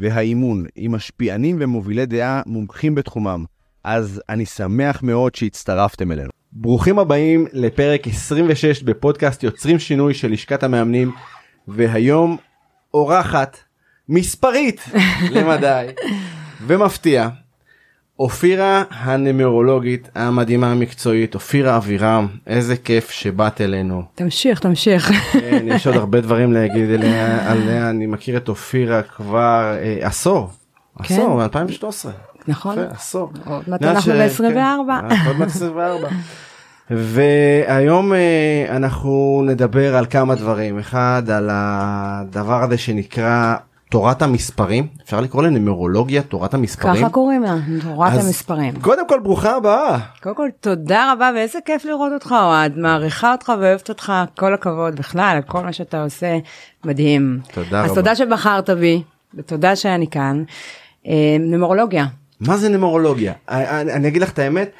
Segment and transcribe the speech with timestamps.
[0.00, 3.44] והאימון, עם משפיענים ומובילי דעה מומחים בתחומם.
[3.84, 6.30] אז אני שמח מאוד שהצטרפתם אלינו.
[6.52, 11.12] ברוכים הבאים לפרק 26 בפודקאסט יוצרים שינוי של לשכת המאמנים,
[11.68, 12.36] והיום
[12.94, 13.56] אורחת
[14.08, 14.80] מספרית
[15.30, 15.86] למדי
[16.66, 17.28] ומפתיע.
[18.20, 24.02] אופירה הנמרולוגית המדהימה המקצועית, אופירה אבירם, איזה כיף שבאת אלינו.
[24.14, 25.12] תמשיך, תמשיך.
[25.32, 30.50] כן, יש עוד הרבה דברים להגיד עליה, עליה, אני מכיר את אופירה כבר אה, עשור,
[31.02, 31.14] כן.
[31.14, 32.08] עשור, מ-2013.
[32.48, 32.78] נכון.
[32.78, 33.32] יפה, עשור.
[33.46, 34.44] עוד מעט אנחנו ש- ב-24.
[35.10, 36.08] כן, עוד מעט 24.
[36.90, 38.18] והיום אה,
[38.76, 40.78] אנחנו נדבר על כמה דברים.
[40.78, 43.54] אחד, על הדבר הזה שנקרא
[43.90, 44.86] תורת המספרים.
[45.04, 46.94] אפשר לקרוא לנומרולוגיה תורת המספרים.
[46.94, 48.80] ככה קוראים לה, תורת אז המספרים.
[48.80, 49.98] קודם כל, ברוכה הבאה.
[50.22, 52.78] קודם כל, תודה רבה, ואיזה כיף לראות אותך, אוהד.
[52.78, 56.38] מעריכה אותך ואוהבת אותך, כל הכבוד בכלל, על כל מה שאתה עושה,
[56.84, 57.40] מדהים.
[57.52, 57.94] תודה אז רבה.
[57.94, 59.02] תודה שבחרת בי,
[59.34, 60.44] ותודה שאני כאן.
[61.06, 62.06] אה, נומרולוגיה.
[62.40, 63.32] מה זה נומרולוגיה?
[63.48, 64.70] אני, אני אגיד לך את האמת,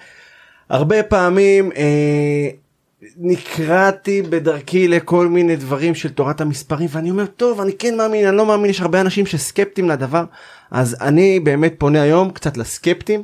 [0.70, 2.48] הרבה פעמים אה,
[3.16, 8.36] נקרעתי בדרכי לכל מיני דברים של תורת המספרים ואני אומר טוב אני כן מאמין אני
[8.36, 10.24] לא מאמין יש הרבה אנשים שסקפטים לדבר
[10.70, 13.22] אז אני באמת פונה היום קצת לסקפטים.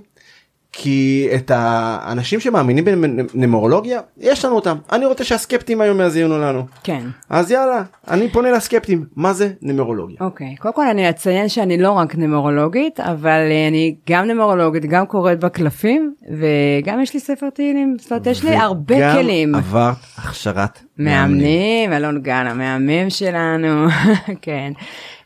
[0.79, 7.03] כי את האנשים שמאמינים בנומרולוגיה יש לנו אותם אני רוצה שהסקפטים היום יאזינו לנו כן.
[7.31, 10.17] אז יאללה אני פונה לסקפטים מה זה נומרולוגיה.
[10.21, 15.07] אוקיי, קודם כל אני אציין שאני לא רק נומרולוגית, אבל אה, אני גם נומרולוגית, גם
[15.07, 19.55] קוראת בקלפים, וגם יש לי ספר תהילים, זאת אומרת, יש לי הרבה וגם כלים.
[19.55, 23.87] עברת הכשרת מאמנים, אלון גל, המאמן שלנו,
[24.43, 24.73] כן.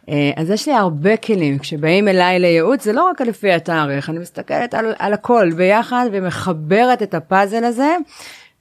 [0.09, 4.19] אה, אז יש לי הרבה כלים, כשבאים אליי לייעוץ זה לא רק לפי התאריך, אני
[4.19, 7.97] מסתכלת על, על הכל ביחד ומחברת את הפאזל הזה,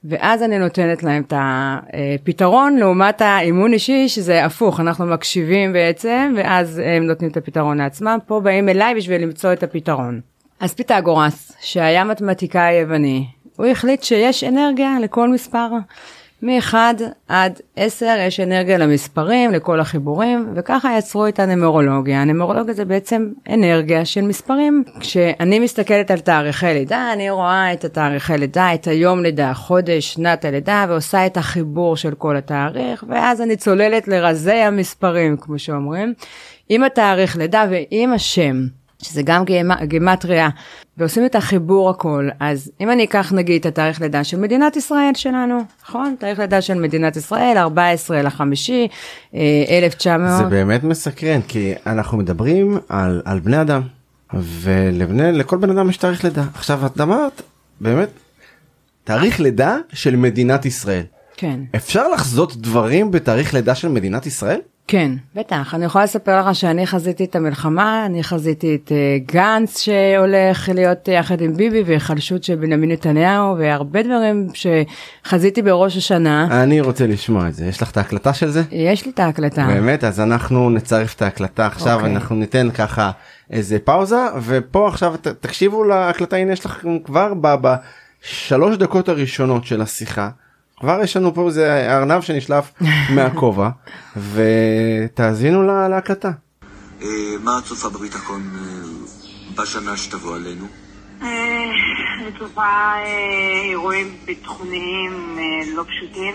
[0.04, 6.82] ואז אני נותנת להם את הפתרון לעומת האימון אישי שזה הפוך, אנחנו מקשיבים בעצם, ואז
[6.84, 10.20] הם נותנים את הפתרון לעצמם, פה באים אליי בשביל למצוא את הפתרון.
[10.60, 13.26] אז פיתגורס, שהיה מתמטיקאי יווני,
[13.56, 15.68] הוא החליט שיש אנרגיה לכל מספר.
[16.42, 16.74] מ-1
[17.28, 22.22] עד 10 יש אנרגיה למספרים, לכל החיבורים, וככה יצרו את הנומרולוגיה.
[22.22, 24.84] הנומרולוגיה זה בעצם אנרגיה של מספרים.
[25.00, 30.44] כשאני מסתכלת על תאריכי לידה, אני רואה את התאריכי לידה, את היום לידה, חודש, שנת
[30.44, 36.14] הלידה, ועושה את החיבור של כל התאריך, ואז אני צוללת לרזי המספרים, כמו שאומרים,
[36.68, 38.79] עם התאריך לידה ועם השם.
[39.02, 40.48] שזה גם גימ- גימטריה,
[40.96, 42.28] ועושים את החיבור הכל.
[42.40, 46.14] אז אם אני אקח נגיד את התאריך לידה של מדינת ישראל שלנו, נכון?
[46.18, 48.88] תאריך לידה של מדינת ישראל, 14 לחמישי,
[49.34, 49.40] אה,
[49.78, 50.38] 1900.
[50.38, 53.82] זה באמת מסקרן כי אנחנו מדברים על, על בני אדם
[54.34, 57.42] ולבני לכל בן אדם יש תאריך לידה עכשיו את אמרת
[57.80, 58.08] באמת
[59.04, 61.02] תאריך לידה של מדינת ישראל
[61.36, 64.60] כן, אפשר לחזות דברים בתאריך לידה של מדינת ישראל?
[64.90, 65.74] כן, בטח.
[65.74, 71.08] אני יכולה לספר לך שאני חזיתי את המלחמה, אני חזיתי את אה, גנץ שהולך להיות
[71.08, 76.62] יחד עם ביבי והיחלשות של בנימין נתניהו, והרבה דברים שחזיתי בראש השנה.
[76.62, 78.62] אני רוצה לשמוע את זה יש לך את ההקלטה של זה?
[78.70, 79.66] יש לי את ההקלטה.
[79.66, 82.14] באמת אז אנחנו נצרף את ההקלטה עכשיו אוקיי.
[82.14, 83.10] אנחנו ניתן ככה
[83.50, 89.82] איזה פאוזה ופה עכשיו ת, תקשיבו להקלטה הנה יש לכם כבר בשלוש דקות הראשונות של
[89.82, 90.28] השיחה
[90.80, 92.72] כבר יש לנו פה איזה ארנב שנשלף
[93.14, 93.68] מהכובע
[94.16, 96.30] ותאזינו לה- להקלטה.
[97.02, 97.06] אה,
[97.44, 100.66] מה את צופה בביטחון אה, בשנה שתבוא עלינו?
[101.22, 101.26] אה,
[102.20, 102.92] אני צופה
[103.68, 105.38] אירועים ביטחוניים
[105.76, 106.34] לא פשוטים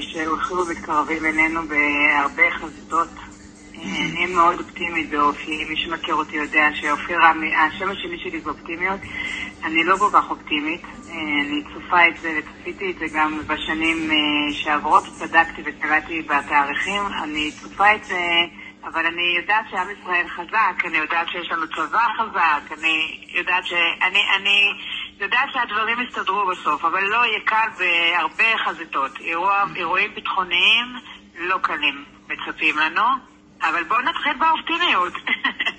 [0.00, 3.08] שהולכים ומתקרבים אלינו בהרבה חזיתות.
[3.76, 3.80] אה,
[4.12, 7.30] אני מאוד אופטימית באופי, מי שמכיר אותי יודע שאופירה,
[7.66, 9.00] השם השני שלי זה אופטימיות.
[9.64, 14.10] אני לא כל כך אופטימית, אה, אני צופה את זה וצפיתי את זה גם בשנים
[14.10, 18.18] אה, שעברות, צדקתי וקראתי בתאריכים, אני צופה את זה
[18.84, 23.72] אבל אני יודעת שעם ישראל חזק, אני יודעת שיש לנו צבא חזק, אני יודעת ש...
[24.02, 24.72] אני, אני
[25.20, 29.10] יודעת שהדברים יסתדרו בסוף, אבל לא יהיה קל בהרבה חזיתות.
[29.20, 30.86] אירוע, אירועים ביטחוניים
[31.38, 33.02] לא קלים מצפים לנו,
[33.62, 35.12] אבל בואו נתחיל באופטימיות.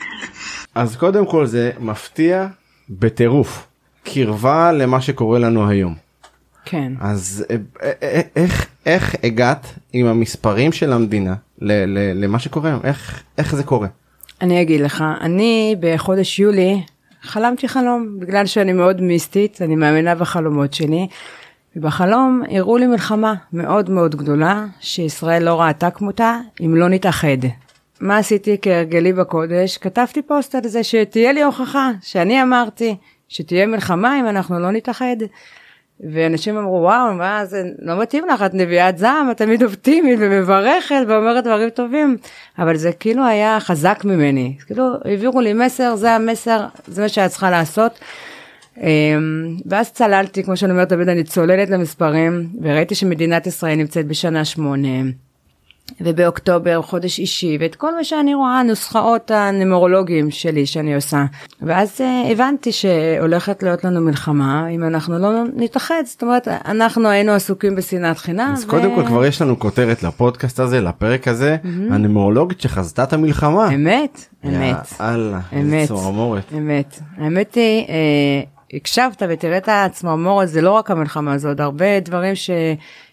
[0.75, 2.47] אז קודם כל זה מפתיע
[2.89, 3.67] בטירוף
[4.13, 5.95] קרבה למה שקורה לנו היום.
[6.65, 6.93] כן.
[7.01, 12.69] אז אה, אה, אה, איך איך הגעת עם המספרים של המדינה ל- ל- למה שקורה
[12.69, 13.87] היום איך איך זה קורה.
[14.41, 16.81] אני אגיד לך, אני בחודש יולי
[17.21, 21.07] חלמתי חלום, בגלל שאני מאוד מיסטית, אני מאמינה בחלומות שלי.
[21.75, 27.37] ובחלום הראו לי מלחמה מאוד מאוד גדולה, שישראל לא ראתה כמותה, אם לא נתאחד.
[28.01, 29.77] מה עשיתי כהרגלי בקודש?
[29.77, 32.95] כתבתי פוסט על זה שתהיה לי הוכחה, שאני אמרתי
[33.29, 35.15] שתהיה מלחמה אם אנחנו לא נתאחד.
[36.13, 40.95] ואנשים אמרו וואו מה זה לא מתאים לך את נביאת זעם את תמיד אופטימית ומברכת
[41.07, 42.17] ואומרת דברים טובים
[42.59, 47.29] אבל זה כאילו היה חזק ממני כאילו העבירו לי מסר זה המסר זה מה שאת
[47.29, 47.99] צריכה לעשות.
[48.77, 54.45] אמ, ואז צללתי כמו שאני אומרת תמיד אני צוללת למספרים וראיתי שמדינת ישראל נמצאת בשנה
[54.45, 55.01] שמונה.
[56.01, 61.25] ובאוקטובר חודש אישי ואת כל מה שאני רואה נוסחאות הנמרולוגיים שלי שאני עושה
[61.61, 67.31] ואז uh, הבנתי שהולכת להיות לנו מלחמה אם אנחנו לא נתאחד זאת אומרת אנחנו היינו
[67.31, 68.53] עסוקים בשנאת חינם.
[68.53, 68.67] אז ו...
[68.67, 71.93] קודם כל כבר יש לנו כותרת לפודקאסט הזה לפרק הזה mm-hmm.
[71.93, 73.73] הנמרולוגית שחזתה את המלחמה.
[73.75, 74.75] אמת אמת.
[74.99, 75.87] יאללה אמת.
[75.87, 76.43] צמרמורת.
[76.57, 76.99] אמת.
[77.17, 82.35] האמת היא uh, הקשבת ותראה את הצמרמורת זה לא רק המלחמה זה עוד הרבה דברים
[82.35, 82.49] ש...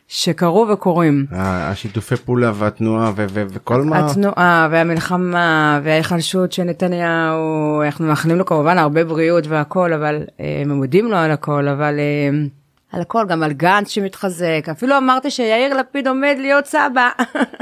[0.08, 1.26] שקרו וקורים.
[1.32, 4.10] השיתופי פעולה והתנועה וכל מה.
[4.10, 10.70] התנועה והמלחמה וההיחלשות של נתניהו, אנחנו מאחלים לו כמובן הרבה בריאות והכל, אבל אה, הם
[10.70, 12.38] מודים לו על הכל, אבל אה,
[12.96, 17.08] על הכל, גם על גנץ שמתחזק, אפילו אמרתי שיאיר לפיד עומד להיות סבא.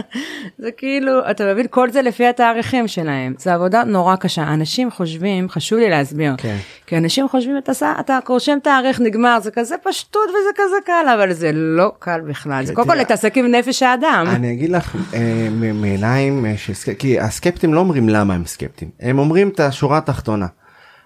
[0.58, 3.34] זה כאילו, אתה מבין, כל זה לפי התאריכים שלהם.
[3.38, 4.42] זו עבודה נורא קשה.
[4.42, 6.56] אנשים חושבים, חשוב לי להסביר, כן.
[6.86, 11.32] כי אנשים חושבים, אתה, אתה רושם תאריך, נגמר, זה כזה פשטות וזה כזה קל, אבל
[11.32, 12.64] זה לא קל בכלל.
[12.64, 14.24] זה קודם כל להתעסק עם נפש האדם.
[14.28, 16.54] אני אגיד לך, אה, מעיניים אה,
[16.98, 20.46] כי הסקפטים לא אומרים למה הם סקפטים, הם אומרים את השורה התחתונה.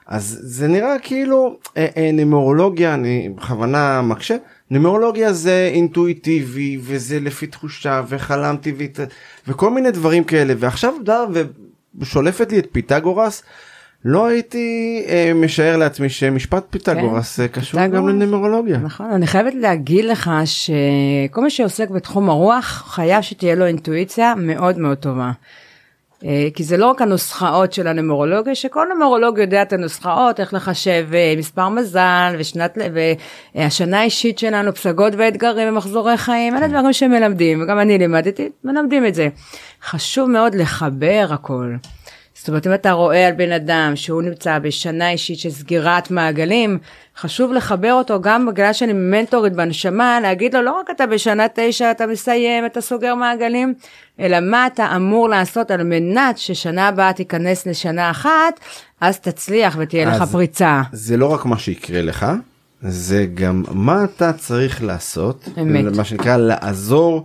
[0.08, 4.36] אז זה נראה כאילו אה, אה, נמרולוגיה אני בכוונה מקשה
[4.70, 8.98] נמרולוגיה זה אינטואיטיבי וזה לפי תחושה וחלמתי וית...
[9.48, 11.24] וכל מיני דברים כאלה ועכשיו דה
[11.98, 13.42] ושולפת לי את פיתגורס
[14.04, 18.78] לא הייתי אה, משער לעצמי שמשפט פיתגורס כן, קשור פיתגורס, גם לנמרולוגיה.
[18.78, 24.78] נכון אני חייבת להגיד לך שכל מי שעוסק בתחום הרוח חייב שתהיה לו אינטואיציה מאוד
[24.78, 25.30] מאוד טובה.
[26.24, 31.06] אה, כי זה לא רק הנוסחאות של הנמרולוגיה, שכל נמרולוג יודע את הנוסחאות, איך לחשב
[31.14, 32.78] אה, מספר מזל ושנת,
[33.54, 39.14] והשנה האישית שלנו, פסגות ואתגרים ומחזורי חיים, אלה דברים שמלמדים, וגם אני לימדתי, מלמדים את
[39.14, 39.28] זה.
[39.82, 41.74] חשוב מאוד לחבר הכל.
[42.38, 46.78] זאת אומרת, אם אתה רואה על בן אדם שהוא נמצא בשנה אישית של סגירת מעגלים,
[47.16, 51.90] חשוב לחבר אותו גם בגלל שאני מנטורית בנשמה, להגיד לו לא רק אתה בשנה תשע
[51.90, 53.74] אתה מסיים, אתה סוגר מעגלים,
[54.20, 58.60] אלא מה אתה אמור לעשות על מנת ששנה הבאה תיכנס לשנה אחת,
[59.00, 60.82] אז תצליח ותהיה לך פריצה.
[60.92, 62.26] זה לא רק מה שיקרה לך,
[62.82, 65.96] זה גם מה אתה צריך לעשות, אמת.
[65.96, 67.24] מה שנקרא לעזור.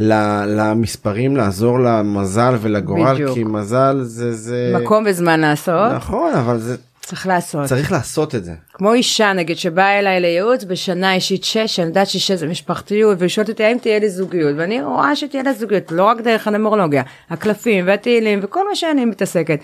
[0.00, 3.34] למספרים לעזור למזל ולגורל בדיוק.
[3.34, 5.92] כי מזל זה זה מקום וזמן לעשות.
[5.92, 7.64] נכון אבל זה צריך לעשות.
[7.64, 8.52] צריך לעשות את זה.
[8.72, 13.28] כמו אישה נגיד שבאה אליי לייעוץ בשנה אישית שש אני יודעת ששש זה משפחתיות והיא
[13.28, 14.54] שואלת אותי האם תהיה לי זוגיות?
[14.58, 19.60] ואני רואה שתהיה לה זוגיות לא רק דרך הנמורולוגיה הקלפים והתהילים וכל מה שאני מתעסקת.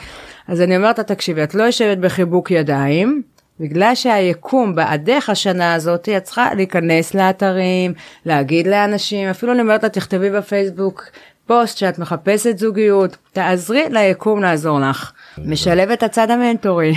[0.48, 3.22] אז אני אומרת לה תקשיבי את לא יושבת בחיבוק ידיים
[3.60, 7.92] בגלל שהיקום בעדך השנה הזאת, את צריכה להיכנס לאתרים,
[8.26, 11.04] להגיד לאנשים, אפילו אני אומרת לה, תכתבי בפייסבוק
[11.46, 15.12] פוסט שאת מחפשת זוגיות, תעזרי ליקום לעזור לך.
[15.38, 16.94] משלב את הצד המנטורי.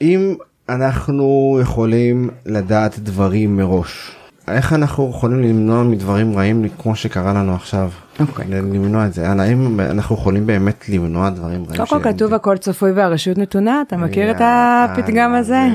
[0.00, 0.34] אם
[0.68, 4.16] אנחנו יכולים לדעת דברים מראש,
[4.48, 7.90] איך אנחנו יכולים למנוע מדברים רעים כמו שקרה לנו עכשיו?
[8.20, 8.44] אוקיי.
[8.44, 8.48] Okay.
[8.48, 9.28] למנוע את זה.
[9.28, 11.86] האם אנחנו יכולים באמת למנוע דברים רעים?
[11.86, 15.66] קודם כל כתוב הכל צפוי והרשות נתונה, אתה מכיר את הפתגם הזה?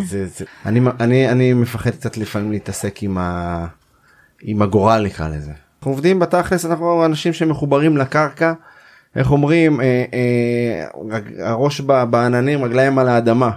[0.65, 2.99] אני מפחד קצת לפעמים להתעסק
[4.41, 5.51] עם הגורל נקרא לזה.
[5.79, 8.53] אנחנו עובדים בתכלס אנחנו אנשים שמחוברים לקרקע.
[9.15, 10.85] איך אומרים אה, אה,
[11.51, 13.49] הראש בעננים רגליים על האדמה.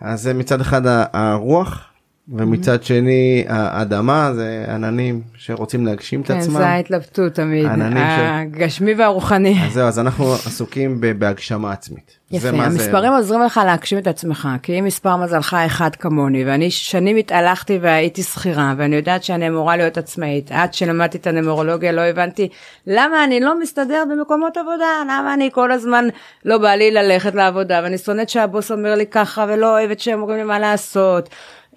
[0.00, 0.82] אז זה מצד אחד
[1.12, 1.88] הרוח
[2.28, 6.54] ומצד שני האדמה זה עננים שרוצים להגשים את כן, עצמם.
[6.54, 7.66] זה ההתלבטות תמיד,
[7.96, 9.56] הגשמי והרוחני.
[9.66, 12.18] אז זהו, אז אנחנו עסוקים בהגשמה עצמית.
[12.30, 13.16] יפה, המספרים זה...
[13.16, 18.22] עוזרים לך להגשים את עצמך, כי אם מספר מזלך אחד כמוני, ואני שנים התהלכתי והייתי
[18.22, 22.48] שכירה, ואני יודעת שאני אמורה להיות עצמאית, עד שלמדתי את הנמרולוגיה לא הבנתי
[22.86, 26.04] למה אני לא מסתדר במקומות עבודה, למה אני כל הזמן
[26.44, 30.38] לא בא לי ללכת לעבודה, ואני שונאת שהבוס אומר לי ככה, ולא אוהבת שהם אומרים
[30.38, 31.28] לי מה לעשות.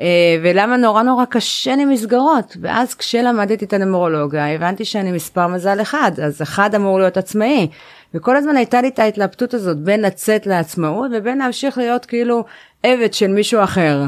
[0.01, 0.05] אה,
[0.43, 6.11] ולמה נורא נורא קשה לי מסגרות ואז כשלמדתי את הנמרולוגיה הבנתי שאני מספר מזל אחד
[6.23, 7.67] אז אחד אמור להיות עצמאי
[8.13, 12.45] וכל הזמן הייתה לי את ההתלבטות הזאת בין לצאת לעצמאות ובין להמשיך להיות כאילו
[12.83, 14.05] עבד של מישהו אחר.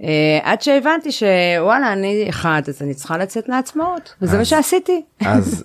[0.00, 0.04] Uh,
[0.42, 5.02] עד שהבנתי שוואלה אני אחד אז אני צריכה לצאת לעצמאות וזה אז, מה שעשיתי.
[5.20, 5.64] אז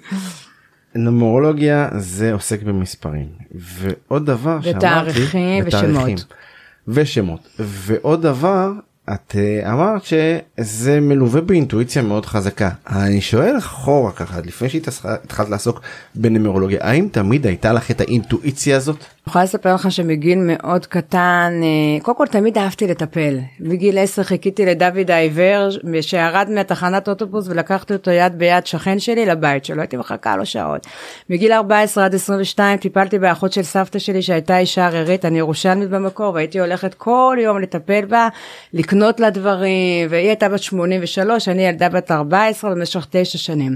[0.95, 6.25] נומרולוגיה זה עוסק במספרים ועוד דבר ותאריכים ושמות.
[6.87, 8.71] ושמות ועוד דבר
[9.13, 15.81] את אה, אמרת שזה מלווה באינטואיציה מאוד חזקה אני שואל אחורה ככה לפני שהתחלת לעסוק
[16.15, 19.05] בנומרולוגיה האם תמיד הייתה לך את האינטואיציה הזאת.
[19.27, 23.39] אני יכולה לספר לך שמגיל מאוד קטן, אה, קודם כל תמיד אהבתי לטפל.
[23.59, 25.69] בגיל 10 חיכיתי לדוד העיוור
[26.01, 30.87] שירד מהתחנת אוטובוס ולקחתי אותו יד ביד שכן שלי לבית שלו, הייתי מחכה לו שעות.
[31.29, 36.33] מגיל 14 עד 22 טיפלתי באחות של סבתא שלי שהייתה אישה ערירית, אני ירושלמית במקור
[36.33, 38.27] והייתי הולכת כל יום לטפל בה,
[38.73, 43.75] לקנות לה דברים, והיא הייתה בת 83, אני ילדה בת 14 במשך 9 שנים.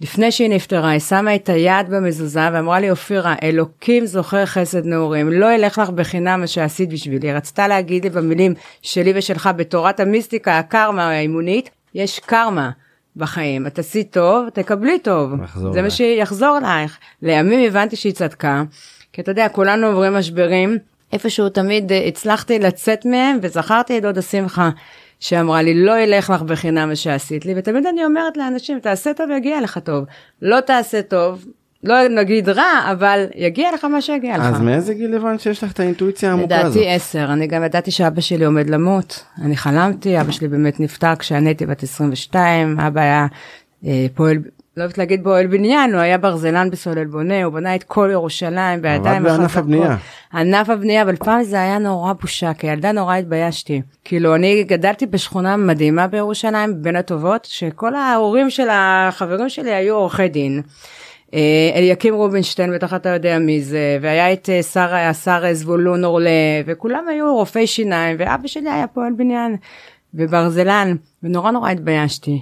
[0.00, 5.32] לפני שהיא נפטרה, היא שמה את היד במזוזה ואמרה לי, אופירה, אלוקים זוכר חסד נעורים,
[5.32, 7.32] לא ילך לך בחינם מה שעשית בשבילי.
[7.32, 12.70] רצתה להגיד לי במילים שלי ושלך בתורת המיסטיקה, הקרמה האימונית, יש קרמה.
[13.16, 15.32] בחיים, את עשית טוב, תקבלי טוב,
[15.72, 16.98] זה מה שיחזור אלייך.
[17.22, 18.62] לימים הבנתי שהיא צדקה,
[19.12, 20.78] כי אתה יודע, כולנו עוברים משברים,
[21.12, 24.70] איפשהו תמיד הצלחתי לצאת מהם וזכרתי את דודה שמחה
[25.24, 27.54] שאמרה לי לא ילך לך בחינם מה שעשית לי.
[27.56, 30.04] ותמיד אני אומרת לאנשים תעשה טוב יגיע לך טוב.
[30.42, 31.44] לא תעשה טוב
[31.84, 34.44] לא נגיד רע אבל יגיע לך מה שיגיע לך.
[34.44, 36.76] אז מאיזה גיל הבנת שיש לך את האינטואיציה העמוקה הזאת?
[36.76, 37.32] לדעתי עשר.
[37.32, 39.24] אני גם ידעתי שאבא שלי עומד למות.
[39.42, 43.26] אני חלמתי אבא שלי באמת נפטר כשאני הייתי בת 22 אבא היה
[43.86, 44.38] אה, פועל
[44.76, 48.82] לא אוהבת להגיד פועל בניין, הוא היה ברזלן בסולל בונה, הוא בנה את כל ירושלים
[48.82, 49.38] בידיים אחת.
[49.38, 49.96] בענף הבנייה.
[50.34, 53.82] ענף הבנייה, אבל פעם זה היה נורא בושה, כילדה נורא התביישתי.
[54.04, 60.28] כאילו, אני גדלתי בשכונה מדהימה בירושלים, בין הטובות, שכל ההורים של החברים שלי היו עורכי
[60.28, 60.62] דין.
[61.34, 66.30] אה, אליקים רובינשטיין, בטח אתה יודע מי זה, והיה את אה, שר, השר זבולון אורלה,
[66.66, 69.56] וכולם היו רופאי שיניים, ואבא שלי היה פועל בניין
[70.14, 72.40] וברזלן, ונורא נורא התביישתי.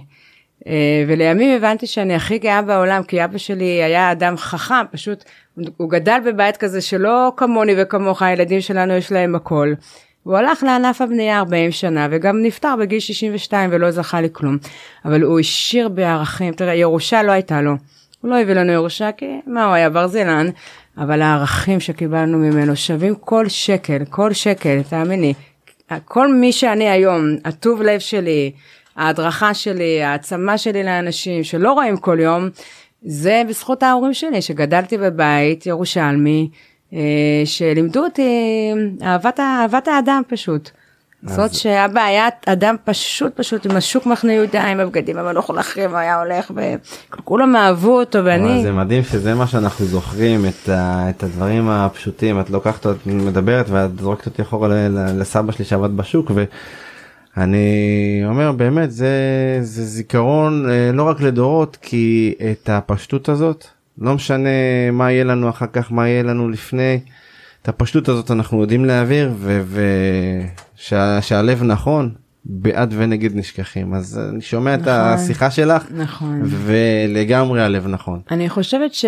[0.66, 5.24] אה, ולימים הבנתי שאני הכי גאה בעולם כי אבא שלי היה אדם חכם פשוט
[5.76, 9.72] הוא גדל בבית כזה שלא כמוני וכמוך הילדים שלנו יש להם הכל.
[10.22, 14.58] הוא הלך לענף הבנייה 40 שנה וגם נפטר בגיל 62 ולא זכה לכלום
[15.04, 17.76] אבל הוא השאיר בערכים תראה ירושה לא הייתה לו.
[18.20, 20.46] הוא לא הביא לנו ירושה כי מה הוא היה ברזלן
[20.98, 25.34] אבל הערכים שקיבלנו ממנו שווים כל שקל כל שקל תאמיני
[26.04, 28.52] כל מי שאני היום הטוב לב שלי
[28.96, 32.48] ההדרכה שלי, העצמה שלי לאנשים שלא רואים כל יום,
[33.02, 36.50] זה בזכות ההורים שלי, שגדלתי בבית ירושלמי,
[36.92, 36.98] אה,
[37.44, 38.70] שלימדו אותי
[39.02, 40.70] אהבת, אהבת האדם פשוט.
[41.26, 41.36] אז...
[41.36, 46.50] זאת שאבא היה אדם פשוט פשוט עם השוק מחנה יהודה עם הבגדים המלוכלכים היה הולך
[47.12, 52.40] וכולם אהבו אותו ואני זה מדהים שזה מה שאנחנו זוכרים את, ה, את הדברים הפשוטים
[52.40, 56.30] את לוקחת את מדברת ואת זורקת אותי אחורה לסבא שלי שעבד בשוק
[57.36, 59.08] אני אומר באמת זה
[59.60, 63.66] זה זיכרון אה, לא רק לדורות כי את הפשטות הזאת
[63.98, 64.48] לא משנה
[64.92, 67.00] מה יהיה לנו אחר כך מה יהיה לנו לפני.
[67.62, 69.32] את הפשטות הזאת אנחנו יודעים להעביר
[70.78, 72.10] ושהלב נכון
[72.44, 73.94] בעד ונגד נשכחים.
[73.94, 76.40] אז אני שומע נכון, את השיחה שלך נכון.
[76.44, 78.20] ולגמרי הלב נכון.
[78.30, 79.04] אני חושבת ש...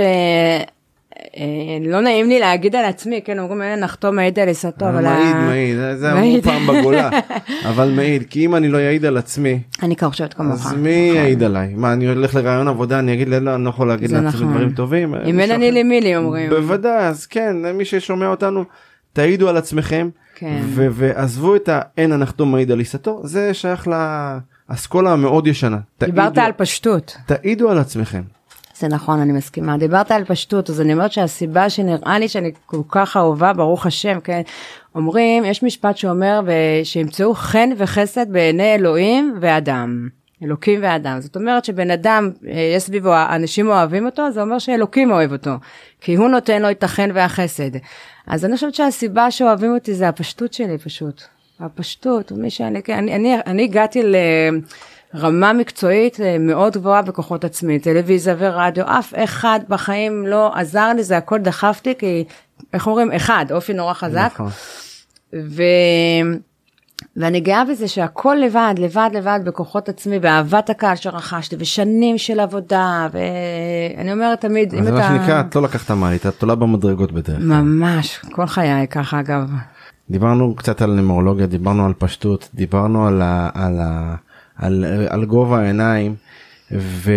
[1.37, 1.43] אה,
[1.81, 5.03] לא נעים לי להגיד על עצמי, כן, אומרים אלה נחתום מעיד על עיסתו, אבל...
[5.03, 7.11] מעיד, מעיד, זה אמרו פעם בגולה,
[7.71, 10.67] אבל מעיד, כי אם אני לא אעיד על עצמי, אני כבר חושבת כמוך.
[10.67, 11.23] אז מי נכון.
[11.23, 11.75] יעיד עליי?
[11.77, 14.51] מה, אני הולך לרעיון עבודה, אני אגיד, לא, אני לא יכול להגיד לעצמי נכון.
[14.51, 15.15] דברים טובים?
[15.15, 16.51] אם אין אני למי לי אומרים.
[16.51, 18.65] בוודאי, אז כן, מי ששומע אותנו,
[19.13, 20.61] תעידו על עצמכם, כן.
[20.71, 23.89] ועזבו את האין הנחתום מעיד על עיסתו, זה שייך
[24.71, 25.79] לאסכולה המאוד ישנה.
[26.01, 27.17] דיברת על פשטות.
[27.27, 28.23] תעידו על עצמכם.
[28.79, 29.77] זה נכון, אני מסכימה.
[29.77, 34.21] דיברת על פשטות, אז אני אומרת שהסיבה שנראה לי שאני כל כך אהובה, ברוך השם,
[34.25, 34.43] כן,
[34.95, 36.41] אומרים, יש משפט שאומר,
[36.85, 40.09] שימצאו חן וחסד בעיני אלוהים ואדם.
[40.45, 41.21] אלוקים ואדם.
[41.21, 45.51] זאת אומרת שבן אדם, אה, יש סביבו, אנשים אוהבים אותו, זה אומר שאלוקים אוהב אותו.
[46.01, 47.71] כי הוא נותן לו את החן והחסד.
[48.27, 51.23] אז אני חושבת שהסיבה שאוהבים אותי זה הפשטות שלי פשוט.
[51.61, 54.17] הפשטות, מי שאני, אני, אני, אני הגעתי ל...
[55.15, 61.03] רמה מקצועית אה, מאוד גבוהה בכוחות עצמי, טלוויזיה ורדיו, אף אחד בחיים לא עזר לי,
[61.03, 62.25] זה הכל דחפתי, כי
[62.73, 64.31] איך אומרים, אחד, אופי נורא חזק.
[64.35, 64.49] נכון.
[65.35, 65.63] ו...
[67.17, 73.09] ואני גאה בזה שהכל לבד, לבד, לבד בכוחות עצמי, ואהבת הקהל שרכשתי, ושנים של עבודה,
[73.13, 74.87] ואני אומרת תמיד, אם אתה...
[74.87, 77.47] זה מה שנקרא, את לא לקחת מעלית, את תולה במדרגות בדרך כלל.
[77.47, 79.51] ממש, כל חיי ככה אגב.
[80.11, 83.51] דיברנו קצת על נמרולוגיה, דיברנו על פשטות, דיברנו על ה...
[83.55, 84.15] על ה...
[84.59, 86.15] על, על גובה העיניים
[86.73, 87.13] ו,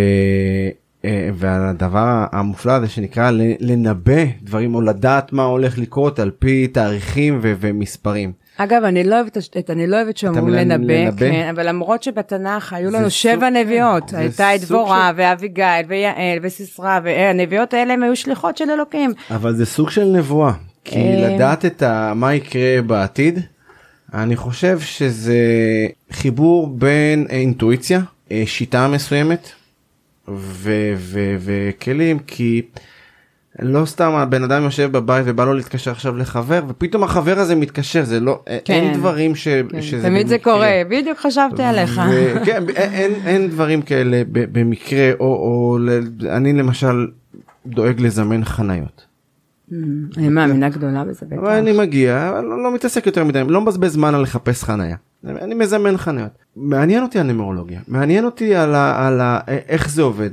[1.06, 6.68] אה, ועל הדבר המופלא הזה שנקרא לנבא דברים או לדעת מה הולך לקרות על פי
[6.68, 8.32] תאריכים ו, ומספרים.
[8.58, 9.38] אגב, אני לא אוהבת,
[9.70, 11.20] אני לא אוהבת שאומרים לנבא, לנבא?
[11.20, 15.22] כן, אבל למרות שבתנ"ך היו לנו סוג- שבע נביאות, זה הייתה את סוג דבורה של-
[15.22, 19.14] ואביגיל ויעל וסיסרא, והנביאות האלה הם היו שליחות של אלוקים.
[19.32, 20.52] אבל זה סוג של נבואה
[20.84, 21.30] כי אה.
[21.36, 22.14] לדעת את ה...
[22.16, 23.40] מה יקרה בעתיד
[24.14, 25.38] אני חושב שזה
[26.12, 29.50] חיבור בין אינטואיציה אה, שיטה מסוימת
[31.40, 32.62] וכלים כי
[33.60, 38.04] לא סתם הבן אדם יושב בבית ובא לו להתקשר עכשיו לחבר ופתאום החבר הזה מתקשר
[38.04, 38.74] זה לא כן.
[38.74, 39.48] אין דברים ש...
[39.48, 40.54] כן, שזה תמיד זה במקרה.
[40.54, 42.02] קורה, בדיוק חשבתי עליך.
[42.10, 45.78] ו- כן, אין, אין, אין דברים כאלה במקרה או, או
[46.30, 47.08] אני למשל
[47.66, 49.07] דואג לזמן חניות.
[50.18, 51.38] אני מאמינה גדולה בזה בטח.
[51.38, 54.96] אבל אני מגיע לא, לא מתעסק יותר מדי לא מבזבז זמן על לחפש חניה.
[55.26, 56.32] אני מזמן חניות.
[56.56, 60.30] מעניין אותי הנומרולוגיה מעניין אותי על, איך זה עובד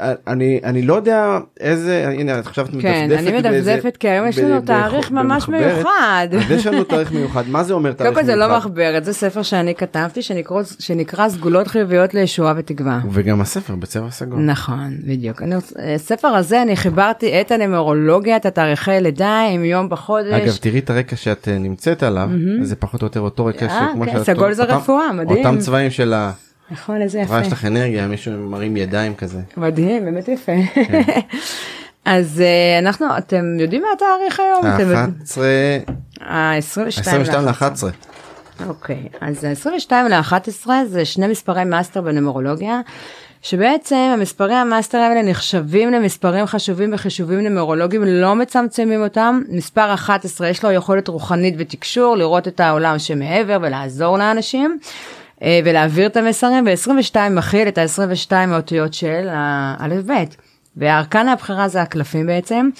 [0.00, 4.26] ואני אני לא יודע איזה הנה את את כן, מדפדפת אני באיזה- מדפדפת כי היום
[4.28, 5.74] יש לנו ב- תאריך ממש במחברת.
[5.76, 6.28] מיוחד.
[6.32, 8.50] אז יש לנו תאריך מיוחד מה זה אומר תאריך כל זה מיוחד?
[8.50, 13.00] לא מחברת, זה ספר שאני כתבתי שנקרא- שנקרא סגולות חיוביות לישועה ותקווה.
[13.10, 14.38] וגם הספר בצבע סגול.
[14.40, 15.42] נכון, בדיוק.
[15.42, 15.54] אני
[15.94, 20.32] הספר הזה אני חיברתי את הנומרולוגיה, את התאריכי לידה עם יום בחודש.
[20.32, 22.28] אגב תראי את הרקע שאת אה, נמצאת עליו
[22.62, 25.46] זה פחות או יותר אותו רקע אה, שכמו כן, שאת- סגול זה רפואה, מדהים.
[25.46, 26.30] אותם צבעים של ה...
[26.70, 27.56] נכון, איזה כבר יש יפה.
[27.56, 29.40] לך אנרגיה מישהו מרים ידיים כזה.
[29.56, 30.52] מדהים, באמת יפה.
[30.74, 31.02] כן.
[32.04, 34.74] אז אה, אנחנו, אתם יודעים מה התאריך היום?
[34.74, 35.14] אתם יודעים?
[35.22, 35.46] 11
[36.20, 37.84] ה-22 22 ל-11.
[38.68, 42.80] אוקיי, אז ה-22 ל-11 זה שני מספרי מאסטר בנומרולוגיה,
[43.42, 49.42] שבעצם המספרי המאסטר האלה נחשבים למספרים חשובים וחישובים נומרולוגיים, לא מצמצמים אותם.
[49.48, 54.78] מספר 11 יש לו יכולת רוחנית ותקשור, לראות את העולם שמעבר ולעזור לאנשים.
[55.42, 60.36] אה, ולהעביר את המסרים, ו-22 מכיל את ה-22 האותיות של האלף-בית.
[60.76, 62.70] והארכנה הבחירה זה הקלפים בעצם.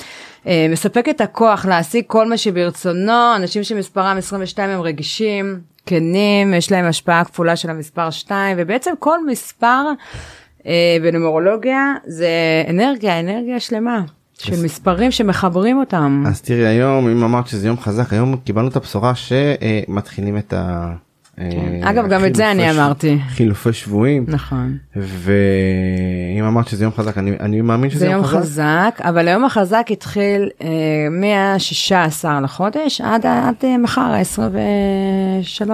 [0.46, 6.72] אה, מספק את הכוח להשיג כל מה שברצונו, אנשים שמספרם 22 הם רגישים, כנים, יש
[6.72, 9.84] להם השפעה כפולה של המספר 2, ובעצם כל מספר
[10.66, 12.28] אה, בנומרולוגיה זה
[12.70, 14.02] אנרגיה, אנרגיה שלמה.
[14.38, 16.24] של מספרים שמחברים אותם.
[16.26, 20.92] אז תראי היום אם אמרת שזה יום חזק היום קיבלנו את הבשורה שמתחילים את ה...
[21.38, 21.84] כן.
[21.84, 23.18] אגב, גם את זה אני אמרתי.
[23.28, 24.76] חילופי שבויים נכון.
[24.96, 28.38] ואם אמרת שזה יום חזק אני אני מאמין שזה זה יום חזק.
[28.38, 30.68] חזק, אבל היום החזק התחיל אה,
[31.10, 35.70] מה-16 לחודש עד, עד אה, מחר, ה-23.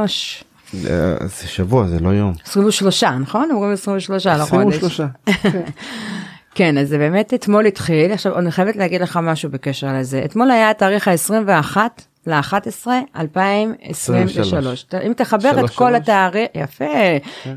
[0.87, 2.33] אה, זה שבוע זה לא יום.
[2.47, 3.49] 23, נכון?
[3.53, 4.77] אומרים 23 לחודש.
[4.77, 5.01] 23.
[6.55, 8.13] כן, אז זה באמת אתמול התחיל.
[8.13, 10.23] עכשיו, אני חייבת להגיד לך משהו בקשר לזה.
[10.25, 11.77] אתמול היה התאריך ה-21
[12.27, 14.87] ל-11, 2023.
[15.07, 15.95] אם תחבר את כל.
[15.95, 16.85] התאריך, יפה,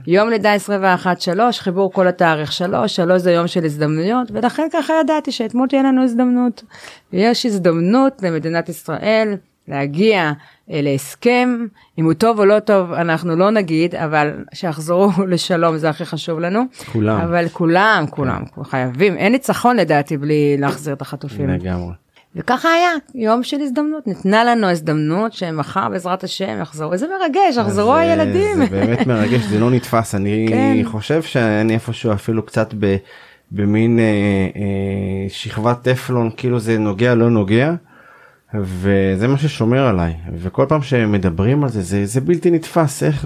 [0.07, 4.93] יום לידה 21, 3, חיבור כל התאריך 3, 3 זה יום של הזדמנויות, ולכן ככה
[5.03, 6.63] ידעתי שאתמול תהיה לנו הזדמנות.
[7.13, 9.35] יש הזדמנות למדינת ישראל
[9.67, 10.31] להגיע
[10.71, 11.65] אה, להסכם,
[11.99, 16.39] אם הוא טוב או לא טוב אנחנו לא נגיד, אבל שיחזרו לשלום זה הכי חשוב
[16.39, 16.61] לנו.
[16.93, 17.19] כולם.
[17.19, 21.49] אבל כולם, כולם, חייבים, אין ניצחון לדעתי בלי להחזיר את החטופים.
[21.49, 21.93] לגמרי.
[22.37, 27.95] וככה היה, יום של הזדמנות, ניתנה לנו הזדמנות שמחר בעזרת השם יחזרו, איזה מרגש, יחזרו
[27.95, 28.55] הילדים.
[28.57, 30.77] זה באמת מרגש זה לא נתפס אני כן.
[30.85, 32.95] חושב שאני איפשהו אפילו קצת ב,
[33.51, 34.03] במין אה,
[34.55, 37.73] אה, שכבת טפלון כאילו זה נוגע לא נוגע.
[38.55, 43.25] וזה מה ששומר עליי וכל פעם שמדברים על זה זה זה בלתי נתפס איך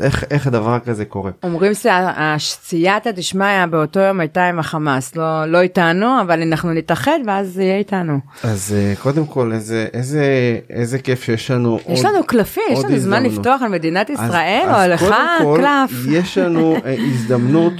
[0.00, 1.30] איך איך הדבר כזה קורה.
[1.42, 7.48] אומרים שהסייעתא דשמיא באותו יום הייתה עם החמאס, לא, לא איתנו, אבל אנחנו נתאחד ואז
[7.52, 8.18] זה יהיה איתנו.
[8.44, 10.24] אז אה, קודם כל איזה איזה
[10.70, 13.22] איזה כיף שיש לנו יש עוד- לנו קלפים, יש לנו זמן.
[13.22, 15.90] לפתוח על מדינת אז- ישראל, אז או לך קודם כל, קלף.
[16.10, 17.72] יש לנו אה, הזדמנות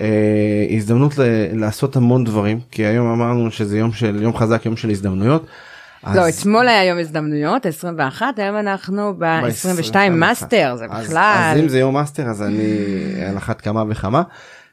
[0.00, 0.06] אה,
[0.76, 1.22] הזדמנות ל-
[1.60, 5.46] לעשות המון דברים כי היום אמרנו שזה יום של יום חזק יום של הזדמנויות.
[6.14, 11.50] לא, אתמול היה יום הזדמנויות, 21, היום אנחנו ב-22 ב- מאסטר, זה אז- בכלל.
[11.54, 12.64] אז אם זה יום מאסטר אז אני
[13.30, 14.22] על אחת כמה וכמה.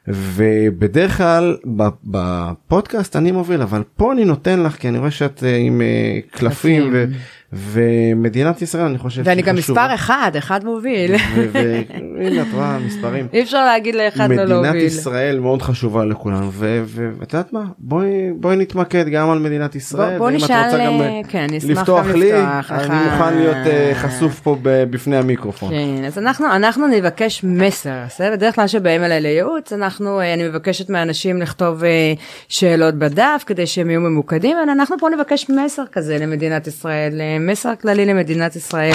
[0.08, 1.56] ובדרך כלל
[2.04, 5.86] בפודקאסט אני מוביל אבל פה אני נותן לך כי אני רואה שאת אה, עם אה,
[6.30, 6.90] קלפים.
[6.92, 7.04] ו-
[7.54, 9.56] ומדינת ישראל אני חושב ואני גם.
[9.56, 11.14] מספר אחד, אחד מוביל.
[11.14, 11.80] ו- ו-
[12.26, 13.26] הנה את רואה מספרים.
[13.32, 14.82] אי אפשר להגיד לאחד לא מדינת להוביל.
[14.84, 16.02] ישראל מאוד חשובה
[16.50, 16.82] ו-
[17.20, 20.78] ואת יודעת מה בואי בואי נתמקד גם על מדינת ישראל בוא ואם את נשאל, רוצה
[20.78, 22.70] גם, אה, אה, כן, לפתוח לי לפתוח.
[22.72, 25.70] אני מוכן להיות אה, חשוף פה בפני המיקרופון.
[25.70, 28.02] כן, אז אנחנו, אנחנו נבקש מסר?
[28.20, 31.82] בדרך כלל שבאים אליי לייעוץ, אנחנו, אני מבקשת מאנשים לכתוב
[32.48, 38.04] שאלות בדף כדי שהם יהיו ממוקדים, אנחנו פה נבקש מסר כזה למדינת ישראל, מסר כללי
[38.06, 38.94] למדינת ישראל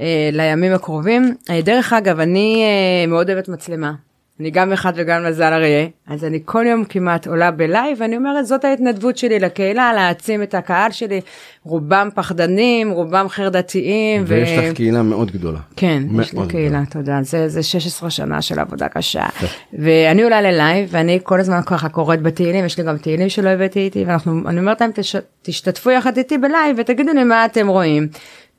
[0.00, 1.34] אה, לימים הקרובים.
[1.50, 3.92] אה, דרך אגב, אני אה, מאוד אוהבת מצלמה.
[4.40, 8.46] אני גם אחד וגם מזל אריה, אז אני כל יום כמעט עולה בלייב, ואני אומרת,
[8.46, 11.20] זאת ההתנדבות שלי לקהילה, להעצים את הקהל שלי.
[11.62, 14.24] רובם פחדנים, רובם חרדתיים.
[14.26, 15.58] ויש לך קהילה מאוד גדולה.
[15.76, 17.18] כן, יש לי קהילה, תודה.
[17.22, 19.26] זה, זה 16 שנה של עבודה קשה.
[19.72, 23.80] ואני עולה ללייב, ואני כל הזמן ככה קוראת בתהילים, יש לי גם תהילים שלא הבאתי
[23.80, 28.08] איתי, ואני אומרת להם, תש, תשתתפו יחד איתי בלייב ותגידו לי מה אתם רואים.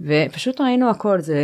[0.01, 1.37] ופשוט ראינו הכל, זה,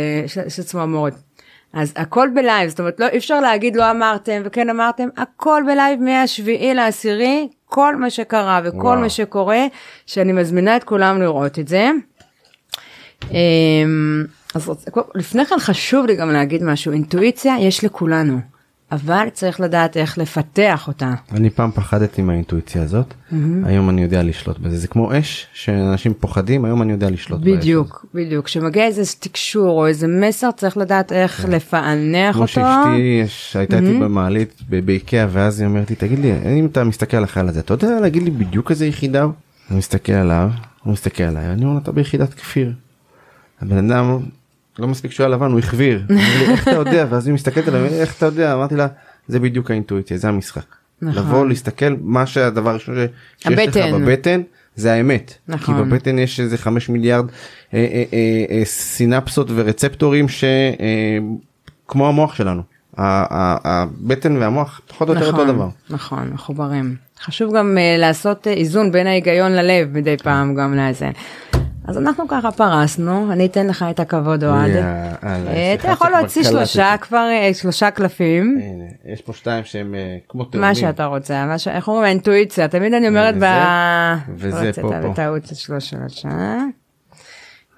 [0.46, 1.25] יש צמרמורת.
[1.72, 6.00] אז הכל בלייב, זאת אומרת, לא, אי אפשר להגיד לא אמרתם וכן אמרתם, הכל בלייב
[6.00, 9.00] מהשביעי לעשירי, כל מה שקרה וכל וואו.
[9.00, 9.66] מה שקורה,
[10.06, 11.90] שאני מזמינה את כולם לראות את זה.
[13.30, 14.24] אמ,
[14.54, 14.70] אז
[15.14, 18.55] לפני כן חשוב לי גם להגיד משהו, אינטואיציה יש לכולנו.
[18.92, 21.14] אבל צריך לדעת איך לפתח אותה.
[21.32, 23.34] אני פעם פחדתי מהאינטואיציה הזאת, mm-hmm.
[23.64, 24.78] היום אני יודע לשלוט בזה.
[24.78, 27.56] זה כמו אש שאנשים פוחדים, היום אני יודע לשלוט באש.
[27.56, 28.44] בדיוק, בדיוק.
[28.44, 31.50] כשמגיע איזה תקשור או איזה מסר צריך לדעת איך כן.
[31.50, 32.54] לפענח כמו אותו.
[32.54, 32.64] כמו
[33.24, 34.00] שאשתי הייתה איתי mm-hmm.
[34.00, 37.74] במעלית באיקאה ואז היא אומרת לי תגיד לי אם אתה מסתכל על החייל הזה אתה
[37.74, 39.32] יודע להגיד לי בדיוק איזה יחידה הוא?
[39.70, 40.50] אני מסתכל עליו,
[40.82, 42.72] הוא מסתכל עליי, אני אומר אתה ביחידת כפיר.
[43.60, 44.18] הבן אדם
[44.78, 46.02] לא מספיק שהוא היה לבן הוא החביר
[46.50, 48.86] איך אתה יודע ואז היא מסתכלת עליו איך אתה יודע אמרתי לה
[49.28, 50.64] זה בדיוק האינטואיציה זה המשחק.
[51.02, 51.22] נכון.
[51.22, 52.94] לבוא להסתכל מה שהדבר הראשון
[53.38, 54.42] שיש לך בבטן
[54.76, 55.74] זה האמת נכון.
[55.74, 57.24] כי בבטן יש איזה 5 מיליארד
[57.74, 62.62] אה, אה, אה, אה, סינפסות ורצפטורים שכמו אה, המוח שלנו
[62.96, 65.68] הבטן והמוח פחות או יותר נכון, אותו דבר.
[65.90, 71.10] נכון מחוברים חשוב גם uh, לעשות uh, איזון בין ההיגיון ללב מדי פעם גם לאזן.
[71.86, 74.70] אז אנחנו ככה פרסנו, אני אתן לך את הכבוד אוהד.
[75.24, 78.60] אה, אתה יכול להוציא שלושה כבר, אה, שלושה קלפים.
[79.04, 80.68] יש פה שתיים שהם אה, כמו תאומים.
[80.68, 83.44] מה שאתה רוצה, איך אומרים האינטואיציה, תמיד אני אומרת ב...
[84.36, 85.08] וזה פה פה.
[85.10, 85.96] בטעות שלושה.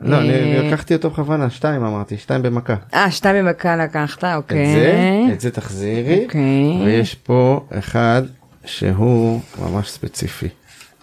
[0.01, 2.75] לא, אני לקחתי אותו בכוונה, שתיים אמרתי, שתיים במכה.
[2.95, 4.67] אה, שתיים במכה לקחת, אוקיי.
[4.67, 6.25] את זה, את זה תחזירי.
[6.25, 6.83] אוקיי.
[6.85, 8.23] ויש פה אחד
[8.65, 10.49] שהוא ממש ספציפי.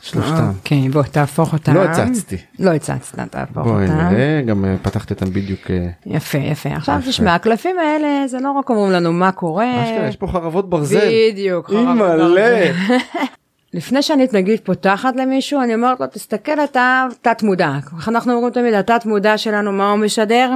[0.06, 0.52] שלושתם.
[0.64, 1.74] כן, בוא תהפוך אותם.
[1.74, 2.38] לא הצצתי.
[2.60, 3.70] לא הצצת, תהפוך אותם.
[3.70, 5.72] בואי נראה, גם אה, פתחתי אותם בדיוק.
[5.72, 6.70] אה, יפה, יפה.
[6.70, 9.86] עכשיו תשמע, הקלפים האלה זה לא רק אומרים לנו מה קורה.
[10.10, 11.10] יש פה חרבות ברזל.
[11.32, 12.72] בדיוק, חרבות ברזל.
[13.74, 17.72] לפני שאני נגיד פותחת למישהו, אני אומרת לו, תסתכל אתה תת מודע.
[18.08, 20.52] אנחנו אומרים תמיד, התת מודע שלנו, מה הוא משדר?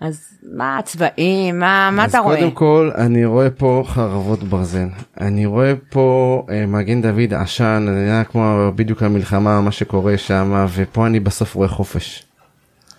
[0.00, 2.34] אז מה הצבעים, מה, מה אתה רואה?
[2.34, 4.88] אז קודם כל אני רואה פה חרבות ברזל,
[5.20, 10.66] אני רואה פה אה, מגן דוד עשן, זה נראה כמו בדיוק המלחמה, מה שקורה שם,
[10.74, 12.26] ופה אני בסוף רואה חופש.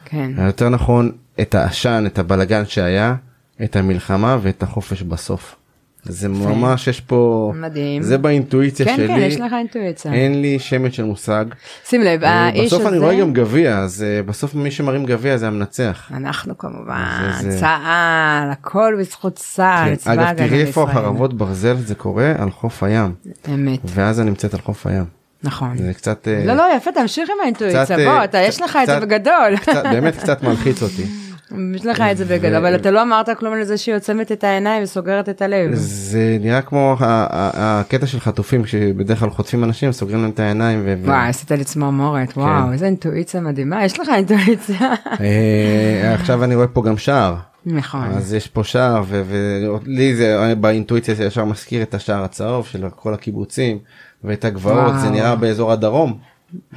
[0.06, 0.32] כן.
[0.46, 1.12] יותר נכון,
[1.42, 3.16] את העשן, את הבלגן שהיה,
[3.64, 5.56] את המלחמה ואת החופש בסוף.
[6.04, 8.02] זה ממש יש פה מדהים.
[8.02, 10.14] זה באינטואיציה כן, שלי כן כן יש לך אינטואיציה.
[10.14, 11.46] אין לי שמץ של מושג.
[11.86, 15.06] שים לב אה, האיש הזה בסוף אני רואה גם גביע אז uh, בסוף מי שמרים
[15.06, 16.12] גביע זה המנצח.
[16.14, 22.34] אנחנו כמובן זה, צה"ל הכל בזכות צה"ל כן, אגב תראי איפה החרבות ברזל זה קורה
[22.38, 23.14] על חוף הים.
[23.54, 23.80] אמת.
[23.86, 25.06] ואז אני נמצאת על חוף הים.
[25.44, 25.78] נכון.
[25.78, 26.28] זה קצת...
[26.46, 29.56] לא, לא, יפה, תמשיך עם האינטואיציה, בוא, אתה, יש לך את זה בגדול.
[29.84, 31.04] באמת קצת מלחיץ אותי.
[31.76, 34.44] יש לך את זה בגדול, אבל אתה לא אמרת כלום על זה שהיא עוצמת את
[34.44, 35.70] העיניים וסוגרת את הלב.
[35.74, 40.88] זה נראה כמו הקטע של חטופים שבדרך כלל חוטפים אנשים סוגרים להם את העיניים.
[41.06, 42.42] וואי עשית לי צמרמורת כן.
[42.42, 44.80] וואו איזה אינטואיציה מדהימה יש לך אינטואיציה.
[45.22, 47.36] אה, עכשיו אני רואה פה גם שער.
[47.66, 48.06] נכון.
[48.06, 53.14] אז יש פה שער ולי זה באינטואיציה זה ישר מזכיר את השער הצהוב של כל
[53.14, 53.80] הקיבוצים
[54.24, 56.18] ואת הגבעות זה נראה באזור הדרום.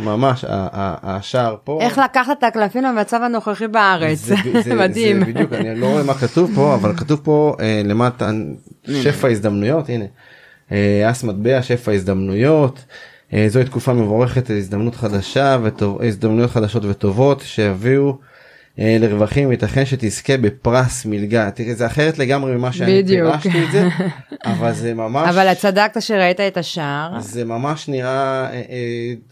[0.00, 1.78] ממש השער פה.
[1.82, 4.18] איך לקחת את הקלפים למצב הנוכחי בארץ?
[4.18, 4.34] זה,
[4.64, 5.20] זה, מדהים.
[5.20, 8.30] זה בדיוק אני לא רואה מה כתוב פה אבל כתוב פה אה, למטה
[8.86, 10.04] שפע הזדמנויות הנה.
[10.72, 12.84] אה, אס מטבע שפע הזדמנויות
[13.32, 18.18] אה, זוהי תקופה מבורכת הזדמנות חדשה והזדמנויות חדשות וטובות שיביאו
[18.78, 21.50] לרווחים ייתכן שתזכה בפרס מלגה.
[21.50, 23.88] תראי זה אחרת לגמרי ממה שאני פירשתי את זה
[24.52, 27.20] אבל זה ממש אבל צדקת שראית את השער.
[27.20, 28.62] זה ממש נראה אה,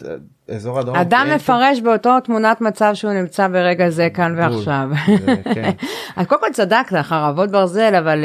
[0.08, 0.14] אה,
[0.56, 4.88] אזור הדרום אדם מפרש באותו תמונת מצב שהוא נמצא ברגע זה כאן ועכשיו.
[5.54, 5.70] כן.
[6.16, 8.24] אז קודם כל צדקת חרבות ברזל אבל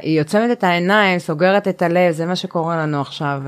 [0.00, 3.42] היא עוצמת את העיניים סוגרת את הלב זה מה שקורה לנו עכשיו.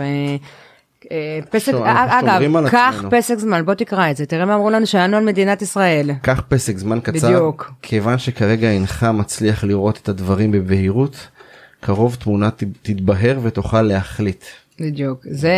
[1.12, 5.16] אה, פסק, אגב, קח פסק זמן, בוא תקרא את זה, תראה מה אמרו לנו שהיינו
[5.16, 6.10] על מדינת ישראל.
[6.22, 7.72] קח פסק זמן קצר, בדיוק.
[7.82, 11.28] כיוון שכרגע אינך מצליח לראות את הדברים בבהירות,
[11.80, 12.48] קרוב תמונה
[12.82, 14.44] תתבהר ותוכל להחליט.
[14.80, 15.54] בדיוק, זה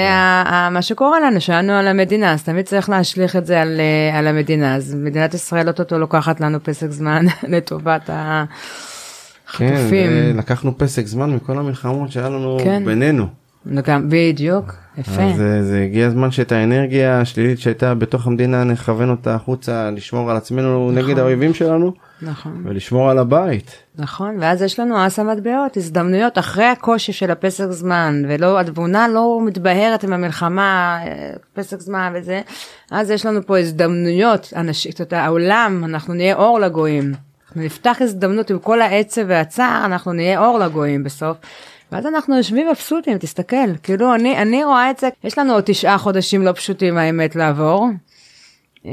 [0.71, 4.27] מה שקורה לנו, שאנו על המדינה, אז תמיד צריך להשליך את זה על, אה, על
[4.27, 10.11] המדינה, אז מדינת ישראל אוטוטו לוקחת לנו פסק זמן לטובת החטופים.
[10.11, 12.85] כן, לקחנו פסק זמן מכל המלחמות שהיה לנו כן.
[12.85, 13.27] בינינו.
[13.85, 15.23] גם, בדיוק, יפה.
[15.23, 20.31] אז זה, זה הגיע הזמן שאת האנרגיה השלילית שהייתה בתוך המדינה נכוון אותה החוצה לשמור
[20.31, 21.05] על עצמנו נכון.
[21.05, 21.92] נגד האויבים שלנו.
[22.23, 22.62] נכון.
[22.64, 23.73] ולשמור על הבית.
[23.99, 29.40] נכון, ואז יש לנו אס המטבעות, הזדמנויות אחרי הקושי של הפסק זמן, ולא, התבונה לא
[29.47, 32.40] מתבהרת עם המלחמה, אה, פסק זמן וזה,
[32.90, 37.12] אז יש לנו פה הזדמנויות, אנשים, אומרת, העולם, אנחנו נהיה אור לגויים.
[37.49, 41.37] אנחנו נפתח הזדמנות עם כל העצב והצער, אנחנו נהיה אור לגויים בסוף.
[41.92, 45.98] ואז אנחנו יושבים מבסוטים, תסתכל, כאילו אני, אני רואה את זה, יש לנו עוד תשעה
[45.98, 47.87] חודשים לא פשוטים האמת לעבור.
[48.87, 48.93] אה,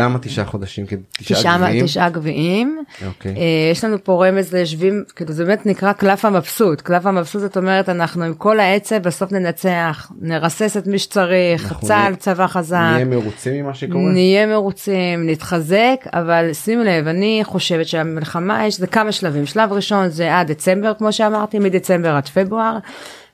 [0.00, 0.86] למה תשעה חודשים?
[1.12, 1.84] תשעה גביעים?
[1.84, 2.82] תשעה גביעים.
[3.06, 3.34] אוקיי.
[3.36, 6.80] אה, יש לנו פה רמז ליושבים, כאילו זה באמת נקרא קלף המבסוט.
[6.80, 11.88] קלף המבסוט זאת אומרת אנחנו עם כל העצב בסוף ננצח, נרסס את מי שצריך, אנחנו
[11.88, 12.76] צה"ל צבא חזק.
[12.92, 14.12] נהיה מרוצים ממה שקורה?
[14.12, 19.46] נהיה מרוצים, נתחזק, אבל שימו לב, אני חושבת שהמלחמה יש, זה כמה שלבים.
[19.46, 22.78] שלב ראשון זה עד דצמבר, כמו שאמרתי, מדצמבר עד פברואר,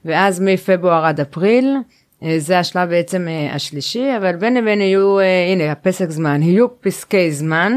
[0.05, 1.77] ואז מפברואר עד אפריל.
[2.25, 6.81] אה, זה השלב בעצם אה, השלישי, אבל בין לבין יהיו, אה, הנה, הפסק זמן, יהיו
[6.81, 7.73] פסקי זמן.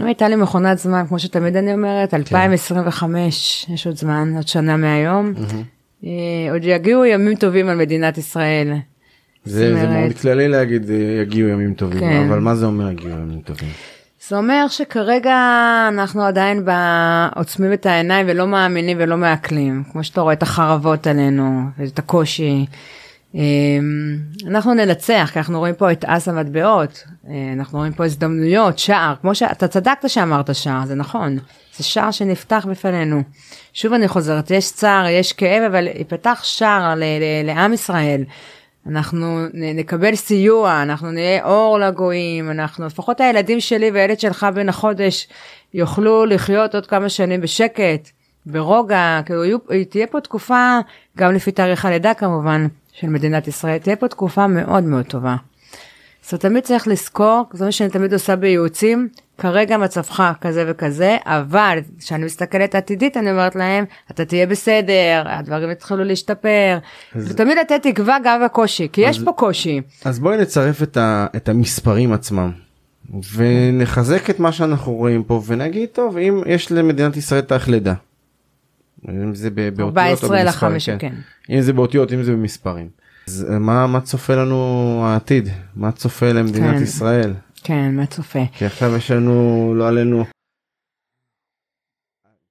[0.00, 4.76] אם הייתה לי מכונת זמן, כמו שתמיד אני אומרת, 2025, יש עוד זמן, עוד שנה
[4.76, 5.32] מהיום.
[6.04, 6.10] אה,
[6.52, 8.72] עוד יגיעו ימים טובים על מדינת ישראל.
[9.44, 10.90] זה, זה אומרת- מאוד כללי להגיד
[11.22, 12.26] יגיעו ימים טובים, כן.
[12.28, 13.68] אבל מה זה אומר יגיעו ימים טובים?
[14.28, 15.36] זה אומר שכרגע
[15.88, 21.06] אנחנו עדיין ב- עוצמים את העיניים ולא מאמינים ולא מעכלים, כמו שאתה רואה את החרבות
[21.06, 22.66] עלינו ואת הקושי.
[23.34, 24.16] אמ,
[24.46, 29.14] אנחנו ננצח, כי אנחנו רואים פה את אס המטבעות, אה, אנחנו רואים פה הזדמנויות, שער,
[29.20, 31.38] כמו שאתה צדקת שאמרת שער, זה נכון,
[31.76, 33.22] זה שער שנפתח בפנינו.
[33.72, 38.24] שוב אני חוזרת, יש צער, יש כאב, אבל ייפתח שער ל- ל- לעם ישראל.
[38.86, 45.28] אנחנו נקבל סיוע, אנחנו נהיה אור לגויים, אנחנו, לפחות הילדים שלי והילד שלך בן החודש
[45.74, 48.10] יוכלו לחיות עוד כמה שנים בשקט,
[48.46, 49.58] ברוגע, כאילו
[49.90, 50.78] תהיה פה תקופה,
[51.18, 55.36] גם לפי תאריך הלידה כמובן, של מדינת ישראל, תהיה פה תקופה מאוד מאוד טובה.
[56.24, 61.16] אז אתה תמיד צריך לזכור, זה מה שאני תמיד עושה בייעוצים, כרגע מצבך כזה וכזה,
[61.24, 66.78] אבל כשאני מסתכלת עתידית אני אומרת להם, אתה תהיה בסדר, הדברים יתחילו להשתפר,
[67.16, 69.80] ותמיד לתת תקווה גם בקושי, כי יש פה קושי.
[70.04, 72.50] אז בואי נצרף את, ה, את המספרים עצמם
[73.34, 77.94] ונחזק את מה שאנחנו רואים פה ונגיד טוב אם יש למדינת ישראל תאריך לידה.
[79.08, 81.14] אם זה באותיות או 14 במספרים, לחמש, כן.
[81.50, 82.88] אם זה באותיות אם זה במספרים.
[83.28, 85.48] אז מה, מה צופה לנו העתיד?
[85.76, 86.82] מה צופה למדינת כן.
[86.82, 87.34] ישראל?
[87.64, 88.38] כן, מה צופה?
[88.52, 90.24] כי עכשיו יש לנו לא עלינו.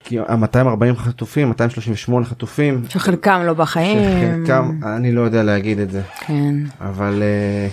[0.04, 4.00] כי ה-240 חטופים 238 חטופים שחלקם לא בחיים.
[4.00, 6.56] שחלקם אני לא יודע להגיד את זה כן.
[6.82, 7.68] אבל אה,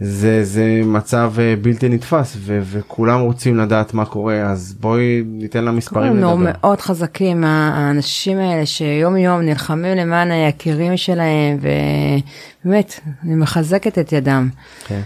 [0.00, 5.64] זה זה מצב אה, בלתי נתפס ו- וכולם רוצים לדעת מה קורה אז בואי ניתן
[5.64, 6.34] למספרים לדבר.
[6.36, 14.48] מאוד חזקים, האנשים האלה שיום יום נלחמים למען היקירים שלהם, ובאמת, אני מחזקת את ידם.
[14.86, 15.00] כן.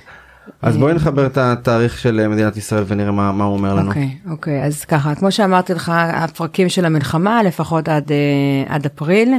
[0.62, 3.88] אז בואי נחבר את התאריך של אה, מדינת ישראל ונראה מה, מה הוא אומר לנו.
[3.88, 9.34] אוקיי, אוקיי, אז ככה, כמו שאמרתי לך, הפרקים של המלחמה, לפחות עד, אה, עד אפריל.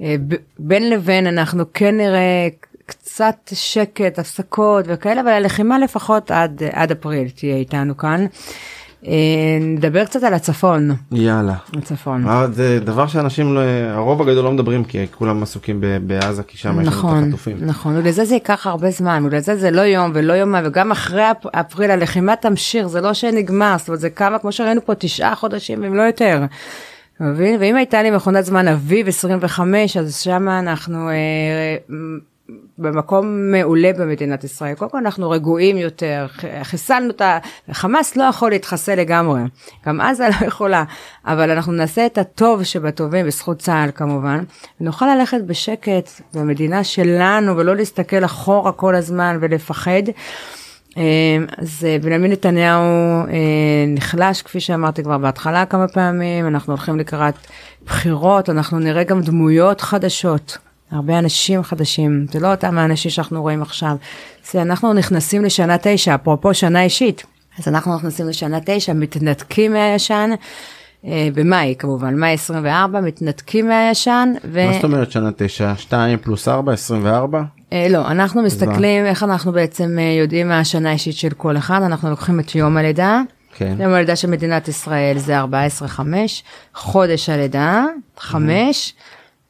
[0.00, 0.16] אה,
[0.58, 2.48] בין לבין אנחנו כן נראה
[2.88, 8.26] קצת שקט, הפסקות וכאלה, אבל הלחימה לפחות עד, עד אפריל תהיה איתנו כאן.
[9.06, 9.12] אה,
[9.60, 11.54] נדבר קצת על הצפון, יאללה.
[11.76, 12.28] הצפון.
[12.28, 16.68] אה, זה דבר שאנשים לא, הרוב הגדול לא מדברים כי כולם עסוקים בעזה כי שם
[16.68, 17.56] יש לנו את נכון, החטופים.
[17.60, 21.46] נכון, ולזה זה ייקח הרבה זמן, ולזה זה לא יום ולא יומיים, וגם אחרי אפ-
[21.54, 25.84] אפריל הלחימה תמשיך, זה לא שנגמר, זאת אומרת זה כמה, כמו שראינו פה, תשעה חודשים
[25.84, 26.42] אם לא יותר.
[27.20, 27.56] מבין?
[27.60, 31.14] ואם הייתה לי מכונת זמן אביב 25, אז שם אנחנו אה,
[32.78, 34.74] במקום מעולה במדינת ישראל.
[34.74, 36.26] קודם כל אנחנו רגועים יותר,
[36.62, 37.38] חיסלנו את ה...
[37.72, 39.40] חמאס לא יכול להתחסל לגמרי,
[39.86, 40.84] גם עזה לא יכולה,
[41.26, 44.44] אבל אנחנו נעשה את הטוב שבטובים בזכות צה"ל כמובן,
[44.80, 50.02] ונוכל ללכת בשקט במדינה שלנו ולא להסתכל אחורה כל הזמן ולפחד.
[50.96, 51.02] אה,
[51.58, 57.34] אז אה, בנימין נתניהו אה, נחלש, כפי שאמרתי כבר בהתחלה כמה פעמים, אנחנו הולכים לקראת
[57.86, 60.58] בחירות, אנחנו נראה גם דמויות חדשות.
[60.90, 63.96] הרבה אנשים חדשים, זה לא אותם האנשים שאנחנו רואים עכשיו.
[64.52, 67.24] זה אנחנו נכנסים לשנה תשע, אפרופו שנה אישית.
[67.58, 70.30] אז אנחנו נכנסים לשנה תשע, מתנתקים מהישן,
[71.04, 74.32] אה, במאי כמובן, מאי 24, מתנתקים מהישן.
[74.44, 74.66] ו...
[74.66, 75.76] מה זאת אומרת שנה תשע?
[75.76, 77.42] 2 פלוס 4 24?
[77.72, 81.82] אה, לא, אנחנו מסתכלים איך אנחנו בעצם אה, יודעים מה השנה האישית של כל אחד,
[81.82, 83.22] אנחנו לוקחים את יום הלידה.
[83.54, 83.76] כן.
[83.80, 86.00] יום הלידה של מדינת ישראל זה 14-5,
[86.74, 87.84] חודש הלידה
[88.18, 88.94] 5,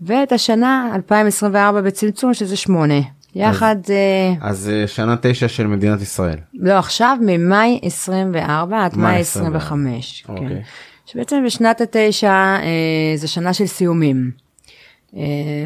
[0.01, 2.95] ואת השנה 2024 בצמצום שזה 8.
[3.35, 6.37] יחד, אה, אז אה, שנה תשע של מדינת ישראל.
[6.55, 9.59] לא עכשיו, ממאי 24 עד מאי מאי 24.
[9.59, 10.25] 25.
[10.27, 10.33] כן.
[10.33, 10.63] אוקיי.
[11.07, 14.31] שבעצם בשנת התשע אה, זה שנה של סיומים.
[15.17, 15.23] אה,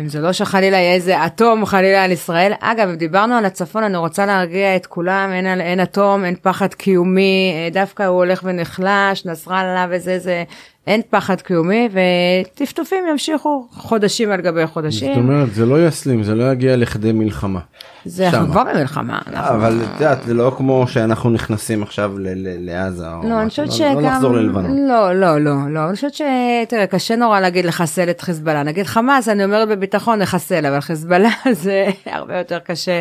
[0.07, 2.53] זה לא שחלילה יהיה איזה אטום חלילה על ישראל.
[2.61, 6.75] אגב, אם דיברנו על הצפון, אני רוצה להרגיע את כולם, אין, אין אטום, אין פחד
[6.75, 10.45] קיומי, אה, דווקא הוא הולך ונחלש, נסראללה וזה, זה,
[10.87, 15.15] אין פחד קיומי, וטפטופים ימשיכו חודשים על גבי חודשים.
[15.15, 17.61] זאת אומרת, זה לא יסלים, זה לא יגיע לכדי מלחמה.
[18.05, 19.19] זה אנחנו כבר במלחמה.
[19.35, 22.13] אבל את יודעת, זה לא כמו שאנחנו נכנסים עכשיו
[22.59, 23.07] לעזה.
[23.25, 24.01] לא, אני חושבת לא- שגם...
[24.01, 24.89] לא נחזור ללבנון.
[24.89, 25.87] לא, לא, לא, לא.
[25.87, 26.23] אני חושבת ש...
[26.69, 28.63] תראה, קשה נורא להגיד לחסל את חיזבאללה.
[28.63, 33.01] נגיד חמאס, אני אומרת בביטחון לחסל, אבל חיזבאללה זה הרבה יותר קשה.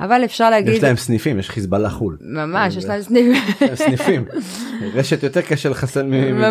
[0.00, 0.72] אבל אפשר להגיד...
[0.72, 2.16] יש להם סניפים, יש חיזבאללה חו"ל.
[2.20, 3.42] ממש, יש להם סניפים.
[3.74, 4.24] סניפים.
[4.94, 6.48] רשת יותר קשה לחסל מדבר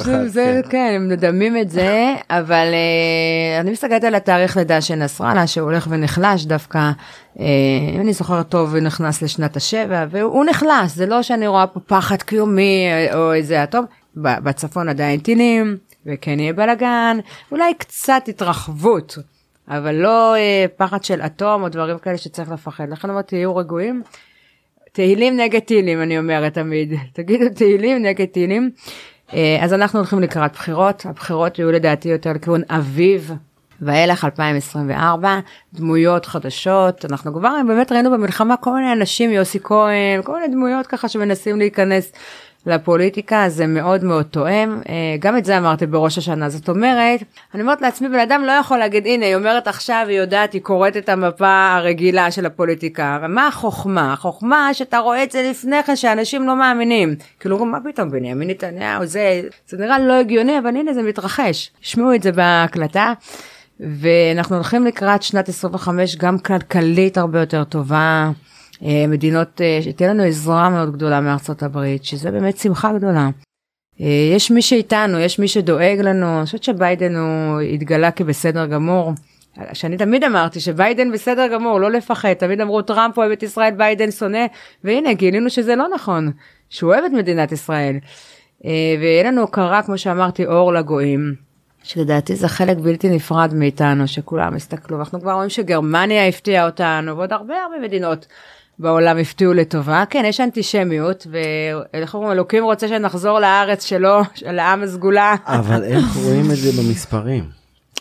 [0.00, 0.10] אחד.
[0.10, 0.70] ממש, זה, כן.
[0.70, 5.70] כן, הם מדמים את זה, אבל uh, אני מסתכלת על התאריך לידה של נסראללה, שהוא
[5.70, 6.90] הולך ונחלש דווקא,
[7.36, 11.80] אם אני זוכרת טוב, הוא נכנס לשנת השבע, והוא נחלש, זה לא שאני רואה פה
[11.80, 13.84] פחד קיומי או איזה הטוב,
[14.16, 17.18] בצפון עדיין טילים, וכן יהיה בלאגן,
[17.52, 19.18] אולי קצת התרחבות.
[19.68, 22.88] אבל לא אה, פחד של אטום או דברים כאלה שצריך לפחד.
[22.90, 24.02] לכן אמרתי, תהיו רגועים.
[24.92, 26.92] תהילים נגד טילים, אני אומרת תמיד.
[27.12, 28.70] תגידו תהילים נגד טילים.
[29.34, 33.32] אה, אז אנחנו הולכים לקראת בחירות, הבחירות יהיו לדעתי יותר לכיוון אביב
[33.80, 35.38] ואילך 2024,
[35.74, 40.86] דמויות חדשות, אנחנו כבר באמת ראינו במלחמה כל מיני אנשים, יוסי כהן, כל מיני דמויות
[40.86, 42.12] ככה שמנסים להיכנס
[42.66, 44.80] לפוליטיקה זה מאוד מאוד תואם.
[44.88, 46.48] אה, גם את זה אמרתי בראש השנה.
[46.48, 47.20] זאת אומרת
[47.54, 50.62] אני אומרת לעצמי בן אדם לא יכול להגיד הנה היא אומרת עכשיו היא יודעת היא
[50.62, 53.18] קוראת את המפה הרגילה של הפוליטיקה.
[53.28, 54.12] מה החוכמה?
[54.12, 57.14] החוכמה שאתה רואה את זה לפני כן שאנשים לא מאמינים.
[57.40, 61.70] כאילו מה פתאום בנימין נתניהו זה זה נראה לא הגיוני אבל הנה זה מתרחש.
[61.80, 63.12] שמעו את זה בהקלטה.
[63.80, 68.30] ואנחנו הולכים לקראת שנת 25 גם כלכלית הרבה יותר טובה.
[68.82, 73.28] אה, מדינות, אה, שתהיה לנו עזרה מאוד גדולה מארצות הברית, שזה באמת שמחה גדולה.
[74.00, 79.12] אה, יש מי שאיתנו, יש מי שדואג לנו, אני חושבת שביידן הוא התגלה כבסדר גמור.
[79.72, 84.10] שאני תמיד אמרתי שביידן בסדר גמור, לא לפחד, תמיד אמרו טראמפ אוהב את ישראל, ביידן
[84.10, 84.46] שונא,
[84.84, 86.30] והנה גילינו שזה לא נכון,
[86.70, 87.96] שהוא אוהב את מדינת ישראל.
[89.00, 91.34] ויהיה לנו הוקרה, כמו שאמרתי, אור לגויים,
[91.82, 97.32] שלדעתי זה חלק בלתי נפרד מאיתנו, שכולם יסתכלו, אנחנו כבר רואים שגרמניה הפתיעה אותנו, ועוד
[97.32, 98.26] הרבה הרבה מדינות
[98.78, 100.04] בעולם הפתיעו לטובה.
[100.10, 105.34] כן, יש אנטישמיות, ואיך אומרים, אלוקים רוצה שנחזור לארץ שלו, של העם הסגולה.
[105.46, 107.44] אבל איך רואים את זה במספרים?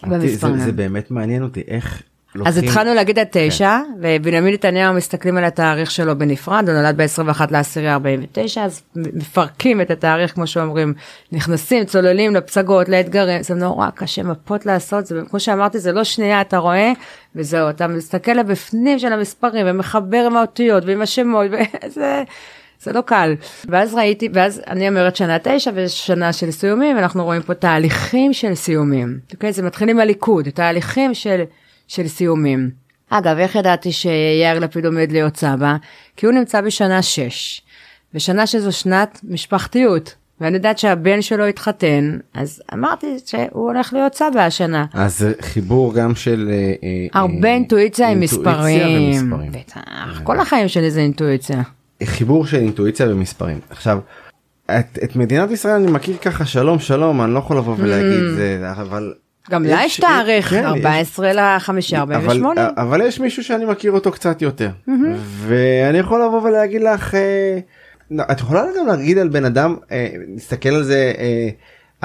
[0.04, 0.58] במספרים.
[0.58, 2.02] זה, זה באמת מעניין אותי, איך.
[2.46, 3.92] אז התחלנו להגיד עד תשע, כן.
[4.02, 9.92] ובנימין נתניהו מסתכלים על התאריך שלו בנפרד, הוא נולד ב-21 לאסירי 49, אז מפרקים את
[9.92, 10.94] התאריך, כמו שאומרים,
[11.32, 16.42] נכנסים, צוללים לפסגות, לאתגרים, זה נורא קשה מפות לעשות, זה, כמו שאמרתי, זה לא שנייה,
[16.42, 16.92] אתה רואה,
[17.36, 22.24] וזהו, אתה מסתכל לבפנים של המספרים, ומחבר עם האותיות ועם השמות, וזה...
[22.80, 23.36] זה לא קל.
[23.70, 28.56] ואז ראיתי, ואז אני אומרת שנה תשע ושנה של סיומים, ואנחנו רואים פה תהליכים של
[28.56, 29.20] סיומים.
[29.34, 29.54] אוקיי?
[29.54, 31.44] זה מתחיל עם הליכוד, תהליכים של
[31.88, 32.70] של סיומים.
[33.10, 35.76] אגב, איך ידעתי שיאיר לפיד עומד להיות סבא?
[36.16, 37.62] כי הוא נמצא בשנה 6,
[38.14, 40.16] ושנה שזו שנת משפחתיות.
[40.42, 44.86] ואני יודעת שהבן שלו התחתן, אז אמרתי שהוא הולך להיות סבא השנה.
[44.94, 46.50] אז חיבור גם של...
[46.52, 49.32] אה, אה, הרבה אינטואיציה עם מספרים.
[49.52, 51.62] בטח, כל החיים שלי זה אינטואיציה.
[52.04, 53.60] חיבור של אינטואיציה ומספרים.
[53.70, 54.00] עכשיו,
[54.66, 58.36] את, את מדינת ישראל אני מכיר ככה שלום שלום, אני לא יכול לבוא ולהגיד mm.
[58.36, 59.14] זה, אבל
[59.52, 62.70] גם לה יש תאריך, כן, 14 לחמישה 48.
[62.78, 64.70] אבל יש מישהו שאני מכיר אותו קצת יותר.
[65.20, 67.60] ואני יכול לבוא ולהגיד לך, אה,
[68.32, 69.76] את יכולה גם להגיד על בן אדם,
[70.28, 71.50] נסתכל אה, על זה, אה,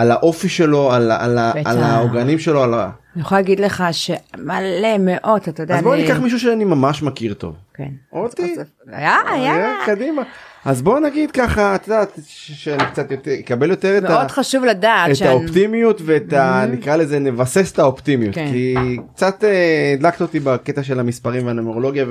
[0.01, 2.91] על האופי שלו, על, על, על העוגנים שלו, על ה...
[3.15, 5.77] אני יכולה להגיד לך שמלא מאות, אתה יודע.
[5.77, 7.55] אז בוא ניקח מישהו שאני ממש מכיר טוב.
[7.75, 7.89] כן.
[8.13, 8.57] אותי.
[8.89, 9.75] יאללה.
[9.87, 10.23] קדימה.
[10.65, 15.11] אז בוא נגיד ככה את יודעת שאני קצת יותר אקבל יותר את, מאוד חשוב לדעת
[15.11, 15.31] את שאני...
[15.31, 16.65] האופטימיות ואת ה...
[16.65, 16.67] Mm-hmm.
[16.67, 18.49] נקרא לזה נבסס את האופטימיות כן.
[18.53, 18.75] כי
[19.15, 22.05] קצת אה, הדלקת אותי בקטע של המספרים והנומרולוגיה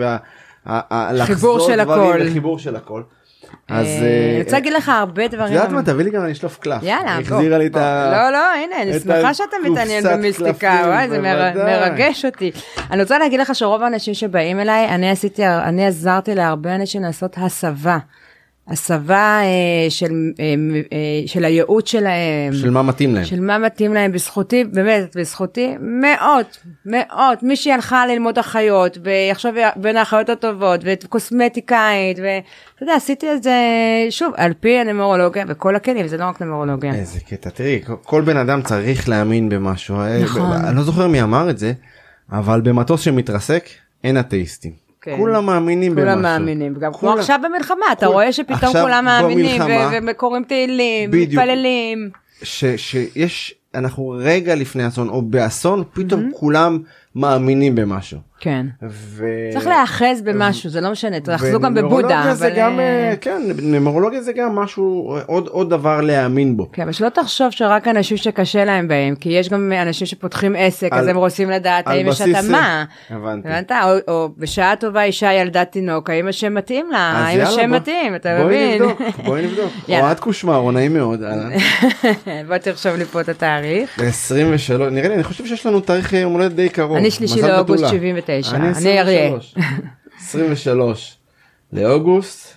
[0.65, 2.19] והחיבור של הכל.
[2.33, 3.01] חיבור של הכל.
[3.67, 5.47] אז אה, אני רוצה להגיד לך הרבה דברים.
[5.47, 6.83] את יודעת מה תביא לי גם אני אשלוף קלף.
[6.83, 7.35] יאללה בוא.
[7.35, 8.11] החזירה לי את ה...
[8.11, 11.19] לא לא הנה אני שמחה שאתה מתעניין במיסטיקה וואי זה
[11.55, 12.51] מרגש אותי.
[12.91, 17.33] אני רוצה להגיד לך שרוב האנשים שבאים אליי אני עשיתי אני עזרתי להרבה אנשים לעשות
[17.37, 17.97] הסבה.
[18.69, 20.45] הסבה אה, של, אה,
[20.93, 22.53] אה, של הייעוץ שלהם.
[22.53, 23.25] של מה מתאים להם.
[23.25, 29.97] של מה מתאים להם, בזכותי, באמת, בזכותי, מאות, מאות, מישהי הלכה ללמוד אחיות, ועכשיו בין
[29.97, 33.57] האחיות הטובות, וקוסמטיקאית, ואתה יודע, עשיתי את זה,
[34.09, 36.93] שוב, על פי הנמרולוגיה, וכל הכלים, זה לא רק נמרולוגיה.
[36.93, 39.95] איזה קטע, תראי, כל בן אדם צריך להאמין במשהו.
[40.23, 40.51] נכון.
[40.51, 41.73] אני לא זוכר מי אמר את זה,
[42.31, 43.69] אבל במטוס שמתרסק,
[44.03, 44.88] אין אתאיסטים.
[45.01, 45.15] כן.
[45.17, 46.21] כולם מאמינים כולם במשהו.
[46.21, 49.61] כולם מאמינים, גם כמו עכשיו במלחמה, אתה רואה שפתאום כולם מאמינים
[50.07, 52.09] וקוראים תהילים, מתפללים.
[52.43, 56.79] שיש אנחנו רגע לפני אסון או באסון פתאום כולם
[57.15, 58.28] מאמינים במשהו.
[58.39, 58.65] כן.
[58.89, 59.25] ו...
[59.53, 61.87] צריך להיאחז במשהו, זה לא משנה, תאחזו גם בבודה.
[61.97, 66.57] ונומרולוגיה זה אבל, גם, אה, אה, כן, נומרולוגיה זה גם משהו, עוד, עוד דבר להאמין
[66.57, 66.69] בו.
[66.73, 70.89] כן, אבל שלא תחשוב שרק אנשים שקשה להם בהם, כי יש גם אנשים שפותחים עסק,
[70.93, 72.85] אז על- הם רוצים לדעת האם יש התאמה.
[73.09, 73.47] הבנתי.
[73.49, 73.71] הבנת?
[73.71, 77.13] או, או בשעה טובה אישה ילדה תינוק, האם השם מתאים לה?
[77.17, 78.15] אז האם השם בוא- מתאים?
[78.15, 78.81] אתה בואי מבין?
[78.83, 79.71] נבדוק, בואי נבדוק.
[79.89, 81.23] אוהד קושמרו, נעים מאוד.
[81.23, 81.49] אהלן.
[82.47, 83.99] בוא תרשום לי פה את התאריך.
[83.99, 86.97] 23, נראה לי, אני חושב שיש לנו תאריך יום הולדת די קרוב.
[86.97, 87.89] אני שלישי לאוגוסט בתולה.
[87.89, 89.25] 79, אני אני אריה.
[89.25, 89.55] 23.
[90.19, 91.17] 23
[91.73, 92.55] לאוגוסט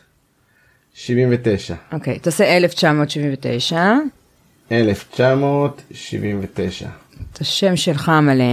[0.94, 1.74] 79.
[1.92, 3.92] אוקיי, תעשה 1979,
[4.72, 6.88] 1979.
[7.32, 8.44] את השם שלך המלא.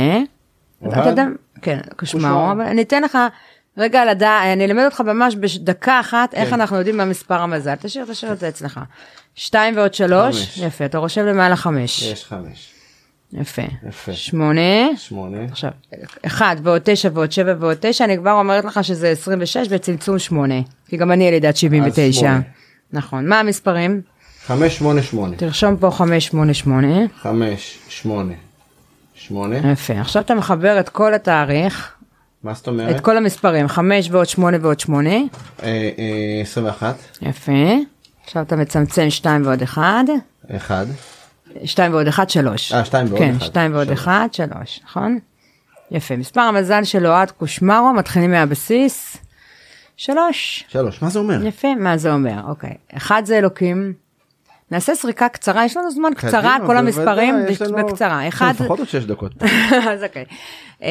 [0.81, 0.97] אוהד?
[0.97, 1.25] אתה יודע,
[1.61, 2.51] כן, קושמרו.
[2.51, 3.17] אבל אני אתן לך
[3.77, 6.53] רגע לדעת, אני אלמד אותך ממש בדקה אחת איך כן.
[6.53, 7.75] אנחנו יודעים מה מספר המזל.
[7.75, 8.79] תשאיר, תשאיר את זה אצלך.
[9.35, 10.57] 2 ועוד 3, חמש.
[10.57, 12.01] יפה, אתה רושם למעלה 5.
[12.01, 12.73] יש 5.
[13.33, 13.61] יפה.
[13.87, 14.13] יפה.
[14.13, 14.61] 8,
[14.97, 15.37] 8.
[15.51, 15.71] עכשיו,
[16.25, 20.55] 1 ועוד 9 ועוד 7 ועוד 9, אני כבר אומרת לך שזה 26 בצמצום 8,
[20.87, 22.19] כי גם אני ילידת 79.
[22.19, 22.41] שמונה.
[22.93, 24.01] נכון, מה המספרים?
[24.45, 25.37] 5, 8, 8.
[25.37, 27.07] תרשום פה 588.
[27.21, 28.33] 5, 8.
[29.15, 29.71] 8.
[29.71, 31.91] יפה, עכשיו אתה מחבר את כל התאריך,
[32.43, 32.95] מה זאת אומרת?
[32.95, 35.09] את כל המספרים, 5 ועוד 8 ועוד 8.
[35.09, 35.19] אה,
[35.63, 36.95] אה, 21.
[37.21, 37.51] יפה.
[38.23, 39.81] עכשיו אתה מצמצם 2 ועוד 1.
[40.55, 40.87] 1.
[41.65, 42.71] 2 ועוד 1, 3.
[42.73, 43.45] אה, שתיים ועוד כן, אחד.
[43.45, 43.99] 2 ועוד שלוש.
[43.99, 45.19] 1, 3, נכון?
[45.91, 46.15] יפה.
[46.17, 49.17] מספר המזל של אוהד קושמרו, מתחילים מהבסיס.
[49.97, 50.65] 3.
[50.67, 51.01] 3.
[51.01, 51.45] מה זה אומר?
[51.45, 52.41] יפה, מה זה אומר?
[52.47, 52.73] אוקיי.
[52.97, 53.93] 1 זה אלוקים.
[54.71, 57.35] נעשה סריקה קצרה, יש לנו זמן קצרה, קדימה, כל בוודאי, המספרים
[57.75, 58.27] לנו- בקצרה.
[58.27, 59.31] אחד, לפחות עוד 6 דקות.
[59.91, 60.25] אז אוקיי.
[60.83, 60.89] אה,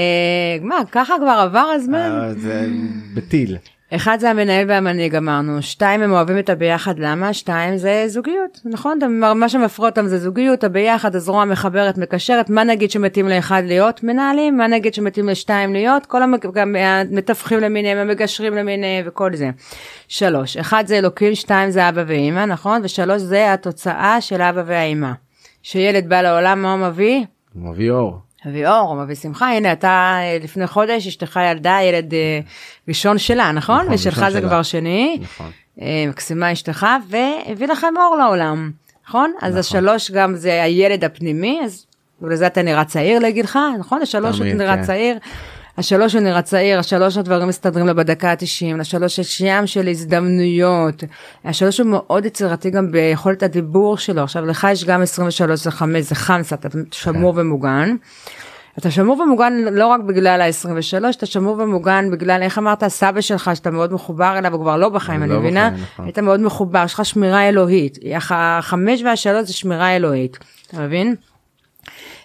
[0.62, 2.18] מה, ככה כבר עבר הזמן?
[2.22, 2.66] אה, זה
[3.14, 3.56] בטיל.
[3.94, 7.32] אחד זה המנהל והמנהיג אמרנו, שתיים הם אוהבים את הביחד, למה?
[7.32, 8.98] שתיים זה זוגיות, נכון?
[9.34, 14.04] מה שמפרה אותם זה זוגיות, הביחד, הזרוע מחברת, מקשרת, מה נגיד שמתאים לאחד להיות?
[14.04, 16.06] מנהלים, מה נגיד שמתאים לשתיים להיות?
[16.06, 19.50] כל המתווכים למיניהם, המגשרים למיניהם וכל זה.
[20.08, 22.80] שלוש, אחד זה אלוקים, שתיים זה אבא ואימא, נכון?
[22.84, 25.10] ושלוש זה התוצאה של אבא והאימא.
[25.62, 27.24] שילד בא לעולם, מה הוא מביא?
[27.54, 28.27] הוא מביא אור.
[28.46, 32.40] מביא אור, הוא מביא שמחה, הנה אתה אה, לפני חודש אשתך ילדה ילד אה,
[32.88, 33.80] ראשון שלה, נכון?
[33.80, 34.40] נכון, ושלך זה.
[34.40, 35.50] כבר שני, נכון.
[35.82, 38.70] אה, מקסימה אשתך, והביא לכם אור לעולם,
[39.08, 39.32] נכון?
[39.40, 41.86] אז השלוש גם זה הילד הפנימי, אז
[42.22, 44.02] לזה אתה נראה צעיר לגילך, נכון?
[44.02, 44.82] השלוש אתה נראה כן.
[44.82, 45.18] צעיר.
[45.78, 51.04] השלוש הוא נראה צעיר, השלוש הדברים מסתדרים לו בדקה ה-90, לשלוש יש ים של הזדמנויות,
[51.44, 56.04] השלוש הוא מאוד יצירתי גם ביכולת הדיבור שלו, עכשיו לך יש גם 23 זה 5
[56.04, 57.40] זה חמסה, אתה שמור כן.
[57.40, 57.96] ומוגן.
[58.78, 60.70] אתה שמור ומוגן לא רק בגלל ה-23,
[61.16, 64.88] אתה שמור ומוגן בגלל, איך אמרת, סבא שלך, שאתה מאוד מחובר אליו, הוא כבר לא
[64.88, 65.70] בחיים, אני לא מבינה?
[65.70, 66.04] נכון.
[66.04, 67.98] היית מאוד מחובר, יש לך שמירה אלוהית.
[68.14, 71.14] הח- החמש והשלוש זה שמירה אלוהית, אתה מבין?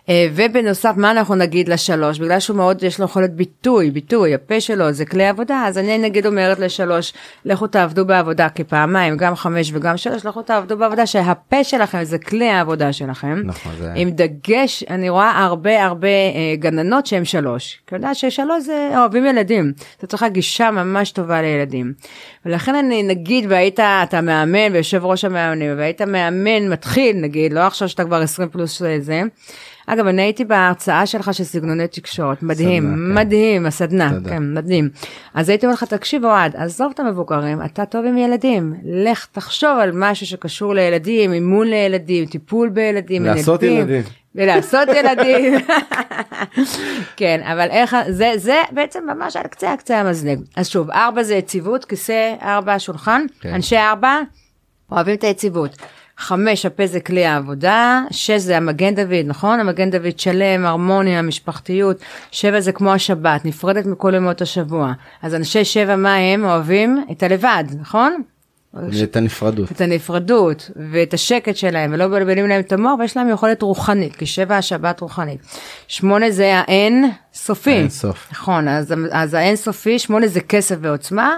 [0.10, 2.20] אה, ובנוסף, מה אנחנו נגיד לשלוש?
[2.20, 5.98] בגלל שהוא מאוד, יש לו יכולת ביטוי, ביטוי, הפה שלו זה כלי עבודה, אז אני
[5.98, 7.14] נגיד אומרת לשלוש,
[7.46, 12.50] לכו תעבדו בעבודה כפעמיים, גם חמש וגם שלוש, לכו תעבדו בעבודה, שהפה שלכם זה כלי
[12.50, 13.42] העבודה שלכם.
[13.46, 17.80] נכון, זה- עם דגש, אני רואה הרבה הרבה אה, גננות שהן שלוש.
[17.88, 19.74] כי יודעת ששלוש זה אוהבים ילדים.
[19.98, 21.94] אתה צריך גישה ממש טובה לילדים.
[22.46, 27.90] ולכן אני נגיד והיית, אתה מאמן ויושב ראש המאמנים, והיית מאמן מתחיל נגיד, לא עכשיו
[27.90, 29.22] שאתה כבר 20 פלוס אה, זה.
[29.88, 33.14] אגב, אני הייתי בהרצאה שלך של סגנוני תקשורת, מדהים, סדנה, כן.
[33.14, 34.30] מדהים, הסדנה, תודה.
[34.30, 34.90] כן, מדהים.
[35.34, 39.80] אז הייתי אומר לך, תקשיב אוהד, עזוב את המבוגרים, אתה טוב עם ילדים, לך תחשוב
[39.80, 43.80] על משהו שקשור לילדים, אימון לילדים, טיפול בילדים, לעשות ילדים.
[43.80, 44.04] ילדים.
[44.36, 45.54] ולעשות ילדים.
[47.16, 50.40] כן, אבל איך, זה, זה בעצם ממש על קצה הקצה המזלג.
[50.56, 53.54] אז שוב, ארבע זה יציבות, כיסא ארבע שולחן, כן.
[53.54, 54.22] אנשי ארבע
[54.92, 55.78] אוהבים את היציבות.
[56.18, 59.60] חמש, הפה זה כלי העבודה, שש זה המגן דוד, נכון?
[59.60, 61.98] המגן דוד שלם, הרמוניה, משפחתיות,
[62.32, 64.94] שבע זה כמו השבת, נפרדת מכל ימות השבוע.
[65.22, 67.06] אז אנשי שבע, מה הם אוהבים?
[67.12, 68.22] את הלבד, נכון?
[69.04, 69.72] את הנפרדות.
[69.72, 74.26] את הנפרדות ואת השקט שלהם ולא מבלבלים להם את המוח ויש להם יכולת רוחנית כי
[74.26, 75.40] שבע השבת רוחנית.
[75.88, 77.72] שמונה זה האין סופי.
[77.72, 78.28] האין סוף.
[78.32, 81.36] נכון אז, אז האין סופי שמונה זה כסף ועוצמה.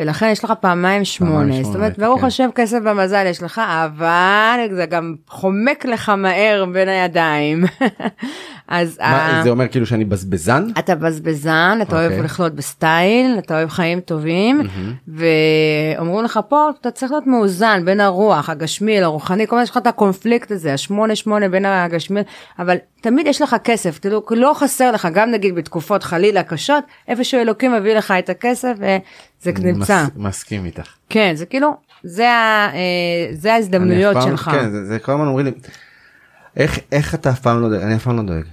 [0.00, 2.26] ולכן יש לך פעמיים שמונה, זאת אומרת ברוך כן.
[2.26, 7.64] השם כסף במזל יש לך אבל זה גם חומק לך מהר בין הידיים.
[8.70, 9.06] אז מה,
[9.40, 10.66] ה- זה אומר כאילו שאני בזבזן?
[10.78, 12.24] אתה בזבזן, אתה אוהב אוקיי.
[12.24, 14.60] לחיות בסטייל, אתה אוהב חיים טובים,
[15.08, 19.76] ואומרים לך פה, אתה צריך להיות מאוזן בין הרוח, הגשמי לרוחני, כל הזמן יש לך
[19.76, 22.20] את הקונפליקט הזה, השמונה שמונה בין הגשמי,
[22.58, 27.40] אבל תמיד יש לך כסף, כאילו לא חסר לך, גם נגיד בתקופות חלילה קשות, איפשהו
[27.40, 30.04] אלוקים מביא לך את הכסף וזה נמצא.
[30.04, 30.88] מס- מסכים איתך.
[31.08, 32.78] כן, זה כאילו, זה, ה, אה,
[33.32, 34.50] זה ההזדמנויות פעם- שלך.
[34.52, 35.52] כן, זה, זה כל הזמן אומרים לי,
[36.56, 37.82] איך, איך אתה אף פעם לא דואג?
[37.82, 38.44] אני אף פעם לא דואג.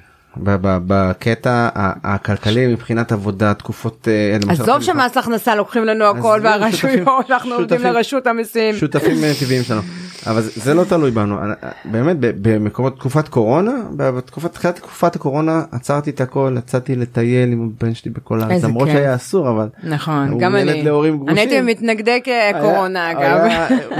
[0.43, 1.69] בקטע
[2.03, 8.27] הכלכלי מבחינת עבודה תקופות אה, עזוב שמס הכנסה לוקחים לנו הכל והרשויות אנחנו עובדים לרשות
[8.27, 8.75] המיסים.
[8.75, 9.81] שותפים אה, טבעיים שלנו
[10.27, 11.53] אבל זה, לא תלוי בנו אה,
[11.85, 17.93] באמת במקומות תקופת קורונה בתקופת תחילת תקופת הקורונה עצרתי את הכל יצאתי לטייל עם הבן
[17.93, 18.87] שלי בכל הארץ למרות.
[18.87, 20.83] שהיה אסור אבל נכון, גם ילד אני.
[20.83, 21.37] להורים גרושים.
[21.37, 22.19] אני הייתי מתנגדי
[22.61, 23.47] קורונה אגב.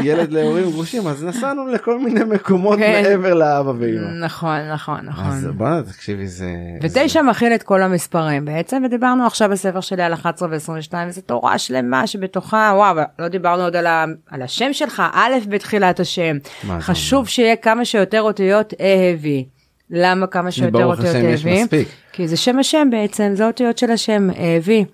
[0.04, 3.02] ילד להורים גרושים אז נסענו לכל מיני מקומות כן.
[3.04, 4.26] מעבר לאבא ואמא.
[4.26, 5.26] נכון, נכון, נכון.
[5.26, 6.52] אז בוא תקשיבי זה.
[6.82, 11.58] ותשע מכיל את כל המספרים בעצם ודיברנו עכשיו בספר שלי על 11 ו-22 וזו תורה
[11.58, 16.74] שלמה שבתוכה וואו לא דיברנו עוד על, ה, על השם שלך א' בתחילת השם זה
[16.80, 19.46] חשוב שיהיה כמה שיותר אותיות אהבי.
[19.90, 21.66] למה כמה שיותר אותיות אהבי?
[22.14, 24.86] כי זה שם השם בעצם זה אותיות של השם אהבי.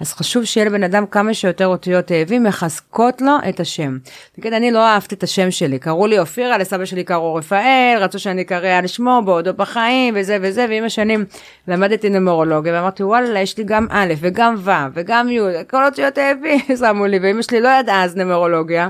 [0.00, 3.98] אז חשוב שיהיה לבן אדם כמה שיותר אותיות אהבי מחזקות לו את השם.
[4.38, 8.18] נגיד אני לא אהבתי את השם שלי קראו לי אופירה לסבא שלי קראו רפאל רצו
[8.18, 11.24] שאני אקרא על שמו בעודו בחיים וזה וזה ועם השנים
[11.68, 15.40] למדתי נומרולוגיה ואמרתי וואלה יש לי גם א' וגם ו' וגם י'
[15.70, 18.88] כל אותיות אהבי שמו לי ואמא שלי לא ידעה אז נומרולוגיה.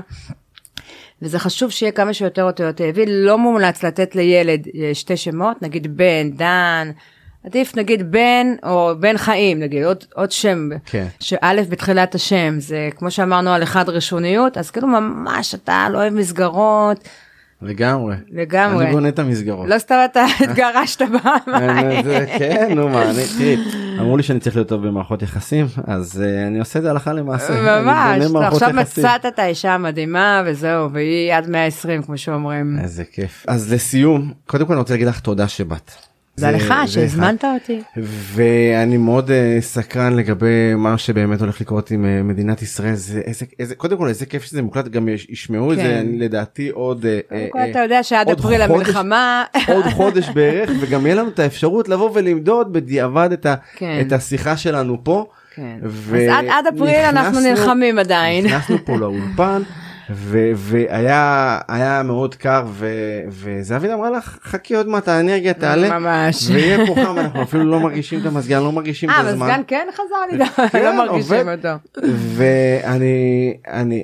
[1.21, 5.97] וזה חשוב שיהיה כמה שיותר אותיות אהבי, לא מומלץ לתת לילד אה, שתי שמות, נגיד
[5.97, 6.91] בן, דן,
[7.45, 11.05] עדיף נגיד בן או בן חיים, נגיד עוד, עוד שם, כן.
[11.19, 11.37] שא'
[11.69, 17.07] בתחילת השם, זה כמו שאמרנו על אחד ראשוניות, אז כאילו ממש אתה לא אוהב מסגרות,
[17.61, 18.15] לגמרי.
[18.31, 18.85] לגמרי.
[18.85, 19.69] אני בונה את המסגרות.
[19.69, 21.01] לא סתם אתה התגרשת.
[21.47, 23.57] אני- זה- כן נו מה אני תראי
[23.99, 27.13] אמרו לי שאני צריך להיות טוב במערכות יחסים אז אה, אני עושה את זה הלכה
[27.13, 27.61] למעשה.
[27.61, 28.73] ממש, מערכות עכשיו.
[28.81, 32.77] מצאת את האישה המדהימה וזהו, והיא עד 120 כמו שאומרים.
[32.81, 35.91] איזה כיף אז לסיום קודם כל אני רוצה להגיד לך תודה שבאת.
[36.41, 36.73] זה לך.
[36.85, 37.81] שהזמנת אותי.
[38.33, 39.31] ואני מאוד uh,
[39.61, 40.45] סקרן לגבי
[40.77, 44.43] מה שבאמת הולך לקרות עם uh, מדינת ישראל זה איזה איזה קודם כל איזה כיף
[44.43, 45.83] שזה מוקלט גם יש- ישמעו את כן.
[45.83, 49.43] זה אני, לדעתי עוד אה, קודם אה, כל אה, אתה יודע שעד אפריל המלחמה.
[49.67, 53.97] עוד חודש בערך וגם יהיה לנו את האפשרות לבוא ולמדוד בדיעבד את, כן.
[54.07, 55.25] את השיחה שלנו פה.
[55.55, 55.77] כן.
[55.83, 58.45] ו- אז עד, עד אפריל אנחנו נכנסנו- נלחמים עדיין.
[58.45, 59.61] נכנסנו פה לאולפן
[60.15, 62.65] והיה היה מאוד קר
[63.29, 66.49] וזהבית אמרה לך חכי עוד מעט האנרגיה תעלה ממש.
[66.49, 69.47] ויהיה פה חם אנחנו אפילו לא מרגישים את המזגן לא מרגישים את אה, הזמן.
[69.47, 71.49] מזגן כן חזר לי, כן, לא מרגישים.
[71.49, 71.69] אותו.
[72.35, 74.03] ואני אני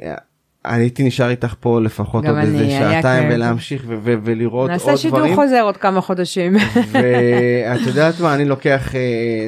[0.66, 3.30] אני הייתי נשאר איתך פה לפחות גם עוד איזה שעתיים.
[3.32, 5.36] ולהמשיך ו- ו- ולראות עוד נעשה שידור דברים.
[5.36, 6.55] חוזר עוד כמה חודשים.
[6.91, 8.99] ואת יודעת מה אני לוקח אה,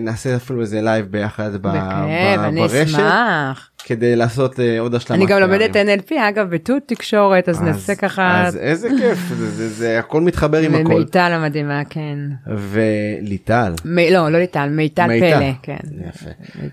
[0.02, 3.70] נעשה אפילו איזה לייב ביחד ב- בכיף, אני ברשת אשמח.
[3.90, 5.24] כדי לעשות אה, עוד השלמה.
[5.24, 5.40] אני גם.
[5.40, 8.48] לומדת NLP אגב בתור תקשורת אז נעשה ככה.
[8.48, 9.20] אז איזה כיף
[9.68, 11.00] זה, הכל מתחבר עם הכל.
[11.00, 12.20] מיטל המדהימה כן.
[12.48, 13.74] וליטל.
[13.86, 15.08] לא לא ליטל מיטל.
[15.20, 15.78] פלא כן.
[16.10, 16.30] יפה.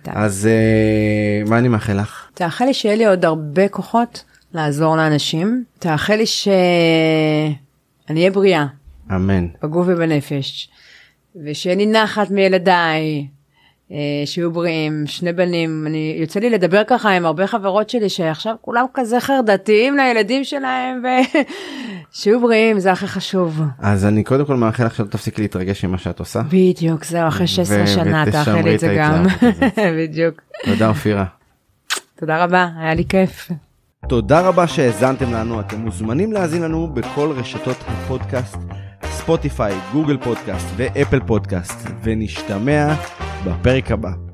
[0.07, 2.29] אז אה, מה אני מאחל לך?
[2.35, 5.65] תאחל לי שיהיה לי עוד הרבה כוחות לעזור לאנשים.
[5.79, 7.55] תאחל לי שאני
[8.11, 8.67] אהיה בריאה.
[9.11, 9.47] אמן.
[9.63, 10.69] בגוף ובנפש.
[11.45, 13.27] ושיהיה לי נחת מילדיי,
[14.25, 15.85] שיהיו בריאים, שני בנים.
[15.87, 21.03] אני, יוצא לי לדבר ככה עם הרבה חברות שלי שעכשיו כולם כזה חרדתיים לילדים שלהם,
[22.13, 23.61] ושיהיו בריאים, זה הכי חשוב.
[23.79, 26.43] אז אני קודם כל מאחל לך שלא תפסיקי להתרגש ממה שאת עושה.
[26.49, 29.27] בדיוק, זהו, אחרי 16 ו- שנה, ותשמרי תאחל לי את זה גם.
[29.99, 30.43] בדיוק.
[30.65, 31.25] תודה אופירה.
[32.19, 33.51] תודה רבה, היה לי כיף.
[34.09, 38.57] תודה רבה שהאזנתם לנו, אתם מוזמנים להאזין לנו בכל רשתות הפודקאסט,
[39.27, 42.95] ספוטיפיי, גוגל פודקאסט ואפל פודקאסט, ונשתמע
[43.45, 44.26] בפרק הבא.